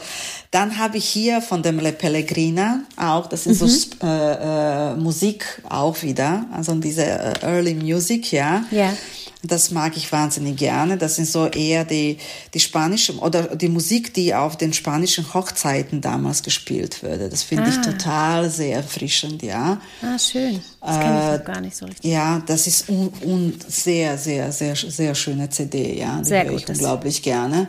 [0.50, 3.68] dann habe ich hier von dem Le Pellegrina auch, das ist mhm.
[3.68, 8.64] so äh, äh, Musik auch wieder, also diese äh, Early Music, ja.
[8.72, 8.92] Ja.
[9.42, 10.98] Das mag ich wahnsinnig gerne.
[10.98, 12.18] Das sind so eher die,
[12.52, 17.30] die spanische oder die Musik, die auf den spanischen Hochzeiten damals gespielt wurde.
[17.30, 17.68] Das finde ah.
[17.68, 19.80] ich total sehr erfrischend, ja.
[20.02, 20.60] Ah, schön.
[20.82, 22.10] Das kenne ich äh, gar nicht so richtig.
[22.10, 26.18] Ja, das ist un, un, sehr, sehr, sehr, sehr schöne CD, ja.
[26.18, 27.68] Die sehr höre ich unglaublich gerne.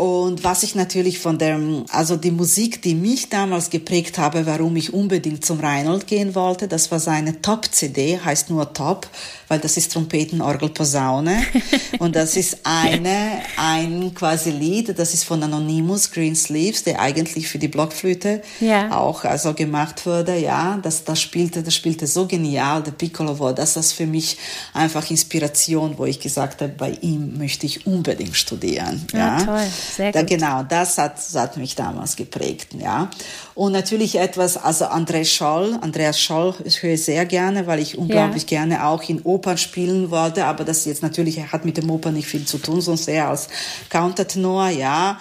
[0.00, 4.74] Und was ich natürlich von der, also die Musik, die mich damals geprägt habe, warum
[4.76, 9.06] ich unbedingt zum Reinhold gehen wollte, das war seine Top-CD, heißt nur Top,
[9.48, 11.42] weil das ist Trompeten, Orgel, Posaune.
[11.98, 17.46] Und das ist eine, ein quasi Lied, das ist von Anonymous, Green Sleeves, der eigentlich
[17.46, 18.96] für die Blockflöte ja.
[18.96, 20.78] auch also gemacht wurde, ja.
[20.82, 24.38] Das, das spielte, das spielte so genial, der Piccolo war, das ist für mich
[24.72, 29.38] einfach Inspiration, wo ich gesagt habe, bei ihm möchte ich unbedingt studieren, ja.
[29.38, 29.44] ja.
[29.44, 29.66] Toll.
[29.96, 30.14] Sehr gut.
[30.14, 33.10] Da, genau, das hat, das hat mich damals geprägt, ja.
[33.54, 38.44] Und natürlich etwas, also Andreas Scholl, Andreas Scholl, ich höre sehr gerne, weil ich unglaublich
[38.44, 38.60] ja.
[38.60, 42.28] gerne auch in Opern spielen wollte, aber das jetzt natürlich hat mit dem Oper nicht
[42.28, 43.48] viel zu tun, sonst eher als
[43.88, 45.18] Countertenor, ja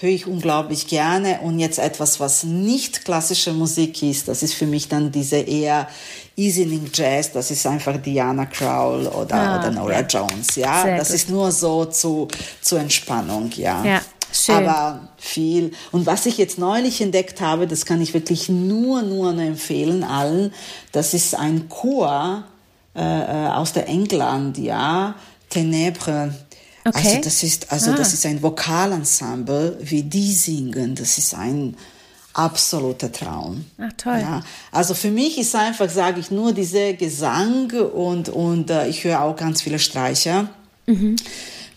[0.00, 1.40] höre ich unglaublich gerne.
[1.42, 5.88] Und jetzt etwas, was nicht klassische Musik ist, das ist für mich dann diese eher
[6.36, 10.06] Easing Jazz, das ist einfach Diana Crowell oder, ah, oder Nora ja.
[10.06, 10.82] Jones, ja.
[10.82, 11.16] Sehr das gut.
[11.16, 12.28] ist nur so zu,
[12.62, 13.84] zur Entspannung, ja.
[13.84, 14.00] ja.
[14.32, 14.66] Schön.
[14.66, 15.72] Aber viel.
[15.90, 20.54] Und was ich jetzt neulich entdeckt habe, das kann ich wirklich nur, nur empfehlen allen.
[20.92, 22.44] Das ist ein Chor
[22.94, 25.14] äh, äh aus der England, ja.
[25.52, 26.30] Ténèbres.
[26.84, 27.08] Okay.
[27.08, 27.94] Also das ist, also ah.
[27.94, 30.94] das ist ein Vokalensemble, wie die singen.
[30.94, 31.76] Das ist ein
[32.32, 33.64] absoluter Traum.
[33.78, 34.18] Ach toll.
[34.20, 39.04] Ja, also für mich ist einfach, sage ich, nur dieser Gesang und, und äh, ich
[39.04, 40.48] höre auch ganz viele Streicher.
[40.86, 41.16] Mhm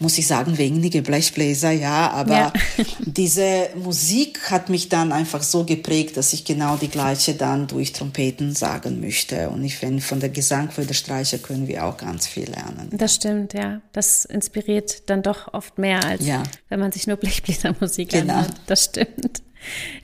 [0.03, 2.53] muss ich sagen, wenige Blechbläser, ja, aber ja.
[2.99, 7.93] diese Musik hat mich dann einfach so geprägt, dass ich genau die gleiche dann durch
[7.93, 9.49] Trompeten sagen möchte.
[9.49, 12.89] Und ich finde, von der Gesang für die Streicher können wir auch ganz viel lernen.
[12.91, 13.81] Das stimmt, ja.
[13.93, 16.43] Das inspiriert dann doch oft mehr, als ja.
[16.67, 18.33] wenn man sich nur Blechbläsermusik genau.
[18.33, 18.55] anhört.
[18.67, 19.41] Das stimmt.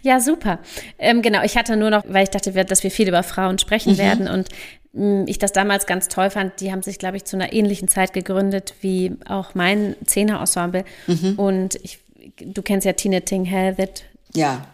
[0.01, 0.59] Ja, super.
[0.97, 3.93] Ähm, genau, ich hatte nur noch, weil ich dachte, dass wir viel über Frauen sprechen
[3.93, 3.97] mhm.
[3.97, 4.49] werden und
[4.93, 6.59] hm, ich das damals ganz toll fand.
[6.61, 10.83] Die haben sich, glaube ich, zu einer ähnlichen Zeit gegründet wie auch mein Zehner-Ensemble.
[11.07, 11.33] Mhm.
[11.37, 11.99] Und ich,
[12.39, 14.05] du kennst ja Tina Ting Helvet.
[14.33, 14.65] Ja.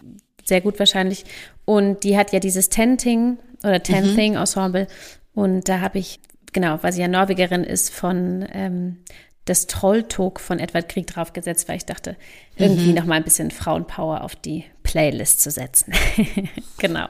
[0.44, 1.26] Sehr gut wahrscheinlich.
[1.66, 4.84] Und die hat ja dieses Tenting oder Ten-Thing-Ensemble.
[4.84, 5.42] Mhm.
[5.42, 6.20] Und da habe ich,
[6.54, 8.98] genau, weil sie ja Norwegerin ist, von ähm,
[9.46, 12.16] das Trolltog von Edward Krieg draufgesetzt, weil ich dachte,
[12.56, 12.96] irgendwie mhm.
[12.96, 15.94] noch mal ein bisschen Frauenpower auf die Playlist zu setzen.
[16.80, 17.08] genau.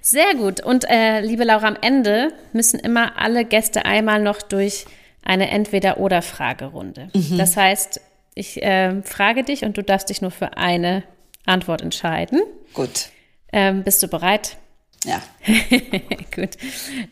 [0.00, 0.60] Sehr gut.
[0.60, 4.86] Und äh, liebe Laura, am Ende müssen immer alle Gäste einmal noch durch
[5.22, 7.10] eine Entweder-Oder-Fragerunde.
[7.12, 7.36] Mhm.
[7.36, 8.00] Das heißt,
[8.34, 11.02] ich äh, frage dich und du darfst dich nur für eine
[11.44, 12.40] Antwort entscheiden.
[12.72, 13.10] Gut.
[13.52, 14.56] Ähm, bist du bereit?
[15.04, 15.20] Ja.
[16.34, 16.50] gut.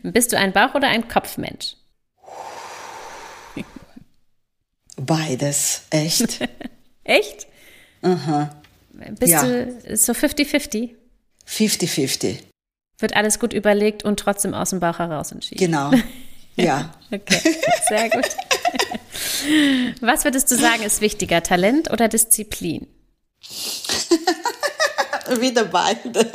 [0.02, 1.76] Bist du ein Bauch- oder ein Kopfmensch?
[4.96, 6.40] Beides, echt.
[7.04, 7.46] echt?
[8.02, 8.54] Aha.
[9.18, 9.42] Bist ja.
[9.42, 10.90] du so 50-50?
[11.48, 12.38] 50-50.
[12.98, 15.58] Wird alles gut überlegt und trotzdem aus dem Bauch heraus entschieden.
[15.58, 15.90] Genau.
[16.56, 16.94] Ja.
[17.10, 17.40] okay,
[17.88, 18.28] sehr gut.
[20.00, 22.86] Was würdest du sagen, ist wichtiger, Talent oder Disziplin?
[25.40, 26.26] Wieder beides.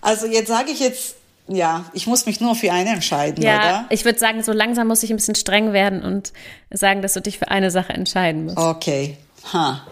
[0.00, 1.16] Also jetzt sage ich jetzt,
[1.48, 3.86] ja, ich muss mich nur für eine entscheiden, ja, oder?
[3.90, 6.32] Ich würde sagen, so langsam muss ich ein bisschen streng werden und
[6.70, 8.58] sagen, dass du dich für eine Sache entscheiden musst.
[8.58, 9.16] Okay.
[9.52, 9.86] Ha.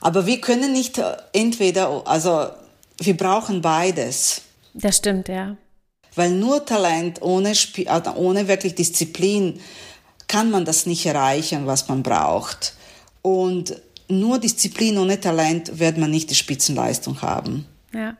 [0.00, 1.00] Aber wir können nicht
[1.32, 2.48] entweder, also
[3.00, 4.42] wir brauchen beides.
[4.74, 5.56] Das stimmt, ja.
[6.14, 9.60] Weil nur Talent ohne, Sp also ohne wirklich Disziplin
[10.28, 12.74] kann man das nicht erreichen, was man braucht.
[13.22, 17.66] Und nur Disziplin ohne Talent wird man nicht die Spitzenleistung haben.
[17.92, 18.16] Ja.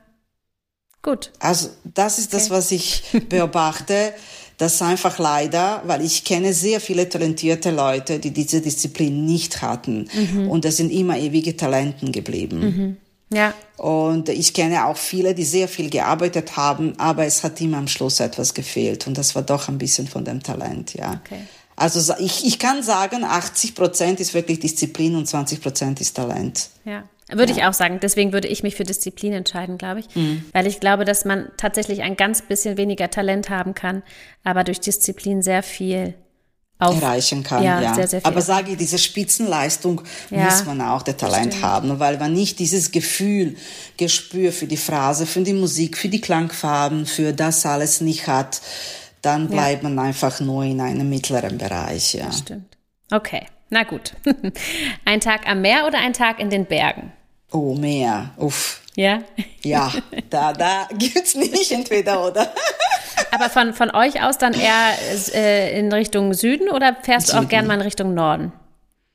[1.06, 1.30] Gut.
[1.38, 2.36] Also das ist okay.
[2.36, 4.12] das, was ich beobachte.
[4.58, 10.08] dass einfach leider, weil ich kenne sehr viele talentierte Leute, die diese Disziplin nicht hatten.
[10.14, 10.48] Mhm.
[10.48, 12.60] Und das sind immer ewige Talenten geblieben.
[12.60, 12.96] Mhm.
[13.36, 13.52] Ja.
[13.76, 17.86] Und ich kenne auch viele, die sehr viel gearbeitet haben, aber es hat immer am
[17.88, 19.06] Schluss etwas gefehlt.
[19.06, 21.20] Und das war doch ein bisschen von dem Talent, ja.
[21.24, 21.40] Okay.
[21.76, 26.70] Also ich, ich kann sagen, 80 Prozent ist wirklich Disziplin und 20 Prozent ist Talent.
[26.86, 27.04] Ja.
[27.32, 27.58] Würde ja.
[27.58, 27.98] ich auch sagen.
[28.00, 30.14] Deswegen würde ich mich für Disziplin entscheiden, glaube ich.
[30.14, 30.44] Mhm.
[30.52, 34.02] Weil ich glaube, dass man tatsächlich ein ganz bisschen weniger Talent haben kann,
[34.44, 36.14] aber durch Disziplin sehr viel
[36.78, 37.64] auf, erreichen kann.
[37.64, 37.94] Ja, ja.
[37.94, 38.26] Sehr, sehr.
[38.26, 41.64] Aber sage ich, diese Spitzenleistung ja, muss man auch der Talent stimmt.
[41.64, 43.56] haben, weil man nicht dieses Gefühl,
[43.96, 48.60] Gespür für die Phrase, für die Musik, für die Klangfarben, für das alles nicht hat,
[49.22, 52.14] dann bleibt man einfach nur in einem mittleren Bereich.
[52.14, 52.26] Ja.
[52.26, 52.76] Das stimmt.
[53.10, 54.12] Okay, na gut.
[55.04, 57.12] ein Tag am Meer oder ein Tag in den Bergen?
[57.52, 58.30] Oh, Meer.
[58.36, 58.80] Uff.
[58.96, 59.22] Ja?
[59.62, 59.92] Ja,
[60.30, 62.50] da, da gibt's nicht entweder oder.
[63.30, 64.92] Aber von, von euch aus dann eher
[65.34, 67.40] äh, in Richtung Süden oder fährst Süden.
[67.40, 68.52] du auch gern mal in Richtung Norden?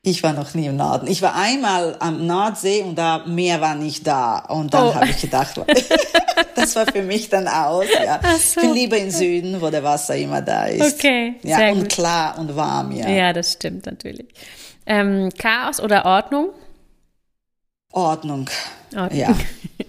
[0.03, 1.05] Ich war noch nie im Norden.
[1.07, 4.39] Ich war einmal am Nordsee und da Meer war nicht da.
[4.39, 4.95] Und dann oh.
[4.95, 5.61] habe ich gedacht,
[6.55, 7.85] das war für mich dann aus.
[8.03, 8.19] Ja.
[8.23, 8.61] So.
[8.61, 10.95] Ich bin lieber im Süden, wo der Wasser immer da ist.
[10.95, 11.35] Okay.
[11.43, 11.89] Ja, Sehr und gut.
[11.89, 13.07] klar und warm, ja.
[13.07, 14.25] Ja, das stimmt natürlich.
[14.87, 16.49] Ähm, Chaos oder Ordnung?
[17.91, 18.49] Ordnung.
[18.95, 19.19] Ordnung.
[19.19, 19.35] Ja,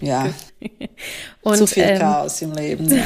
[0.01, 0.35] ja.
[1.43, 2.89] Und, Zu viel ähm, Chaos im Leben.
[2.89, 3.05] Ja.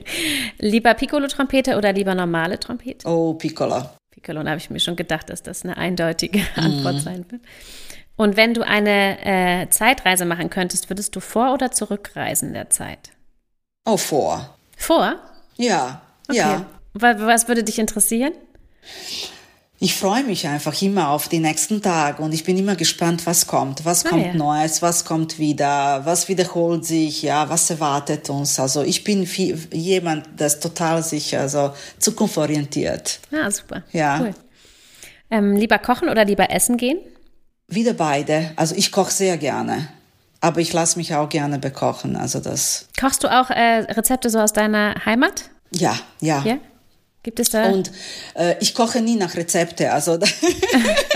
[0.58, 3.06] lieber Piccolo-Trompete oder lieber normale Trompete?
[3.08, 3.82] Oh, Piccolo.
[4.10, 6.98] Piccolo, da habe ich mir schon gedacht, dass das eine eindeutige Antwort mm.
[7.00, 7.42] sein wird.
[8.16, 13.10] Und wenn du eine äh, Zeitreise machen könntest, würdest du vor- oder zurückreisen der Zeit?
[13.84, 14.56] Oh, vor.
[14.76, 15.16] Vor?
[15.56, 16.38] Ja, okay.
[16.38, 16.66] ja.
[16.92, 18.32] Was würde dich interessieren?
[19.80, 23.46] Ich freue mich einfach immer auf die nächsten Tage und ich bin immer gespannt, was
[23.46, 24.34] kommt, was ah, kommt ja.
[24.34, 28.58] Neues, was kommt wieder, was wiederholt sich, ja, was erwartet uns.
[28.60, 33.20] Also ich bin viel, jemand, das total sich also zukunftsorientiert.
[33.32, 33.82] Ah, super.
[33.92, 34.20] Ja.
[34.20, 34.34] Cool.
[35.30, 36.98] Ähm, lieber kochen oder lieber essen gehen?
[37.66, 38.52] Wieder beide.
[38.56, 39.88] Also ich koche sehr gerne.
[40.40, 42.16] Aber ich lasse mich auch gerne bekochen.
[42.16, 42.88] Also das.
[43.00, 45.50] Kochst du auch äh, Rezepte so aus deiner Heimat?
[45.72, 46.42] Ja, ja.
[46.44, 46.58] ja?
[47.24, 47.70] Gibt es da?
[47.70, 47.90] Und
[48.34, 49.90] äh, ich koche nie nach Rezepte.
[49.90, 50.28] Also okay.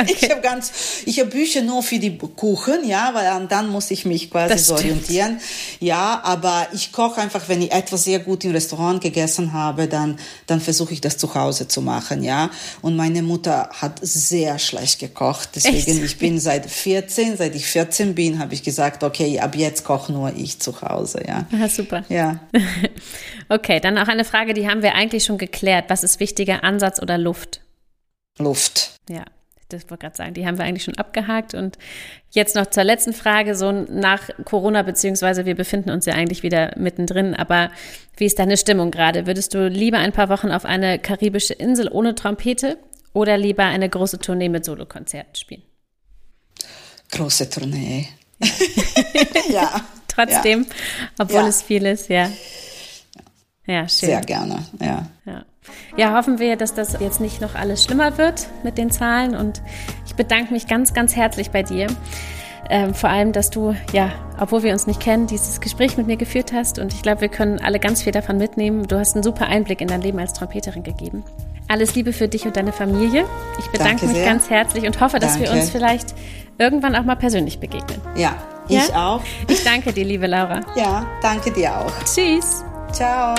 [0.06, 0.72] ich habe ganz,
[1.04, 4.74] ich habe Bücher nur für die Kuchen, ja, weil dann muss ich mich quasi so
[4.74, 5.38] orientieren.
[5.80, 10.18] Ja, aber ich koche einfach, wenn ich etwas sehr gut im Restaurant gegessen habe, dann
[10.46, 12.50] dann versuche ich das zu Hause zu machen, ja.
[12.80, 16.04] Und meine Mutter hat sehr schlecht gekocht, deswegen Echt?
[16.04, 20.12] ich bin seit 14, seit ich 14 bin, habe ich gesagt, okay, ab jetzt koche
[20.12, 21.46] nur ich zu Hause, ja.
[21.52, 22.04] Aha, super.
[22.08, 22.40] Ja.
[23.50, 25.84] okay, dann auch eine Frage, die haben wir eigentlich schon geklärt.
[25.88, 27.60] Was was ist wichtiger, Ansatz oder Luft?
[28.38, 28.92] Luft.
[29.10, 29.24] Ja,
[29.68, 31.54] das wollte gerade sagen, die haben wir eigentlich schon abgehakt.
[31.54, 31.76] Und
[32.30, 36.72] jetzt noch zur letzten Frage, so nach Corona, beziehungsweise wir befinden uns ja eigentlich wieder
[36.76, 37.72] mittendrin, aber
[38.16, 39.26] wie ist deine Stimmung gerade?
[39.26, 42.78] Würdest du lieber ein paar Wochen auf eine karibische Insel ohne Trompete
[43.12, 45.62] oder lieber eine große Tournee mit Solokonzerten spielen?
[47.10, 48.06] Große Tournee.
[49.48, 49.80] ja.
[50.06, 51.08] Trotzdem, ja.
[51.18, 51.48] obwohl ja.
[51.48, 52.30] es viel ist, ja.
[53.66, 54.10] Ja, schön.
[54.10, 55.10] Sehr gerne, ja.
[55.26, 55.44] ja.
[55.96, 59.34] Ja, hoffen wir, dass das jetzt nicht noch alles schlimmer wird mit den Zahlen.
[59.34, 59.62] Und
[60.06, 61.88] ich bedanke mich ganz, ganz herzlich bei dir.
[62.70, 66.16] Ähm, vor allem, dass du, ja, obwohl wir uns nicht kennen, dieses Gespräch mit mir
[66.16, 66.78] geführt hast.
[66.78, 68.86] Und ich glaube, wir können alle ganz viel davon mitnehmen.
[68.86, 71.24] Du hast einen super Einblick in dein Leben als Trompeterin gegeben.
[71.68, 73.24] Alles Liebe für dich und deine Familie.
[73.58, 75.50] Ich bedanke mich ganz herzlich und hoffe, dass danke.
[75.50, 76.14] wir uns vielleicht
[76.58, 78.00] irgendwann auch mal persönlich begegnen.
[78.16, 78.34] Ja,
[78.68, 79.14] ich ja?
[79.14, 79.22] auch.
[79.48, 80.60] Ich danke dir, liebe Laura.
[80.76, 81.92] Ja, danke dir auch.
[82.04, 82.64] Tschüss.
[82.92, 83.34] Ciao.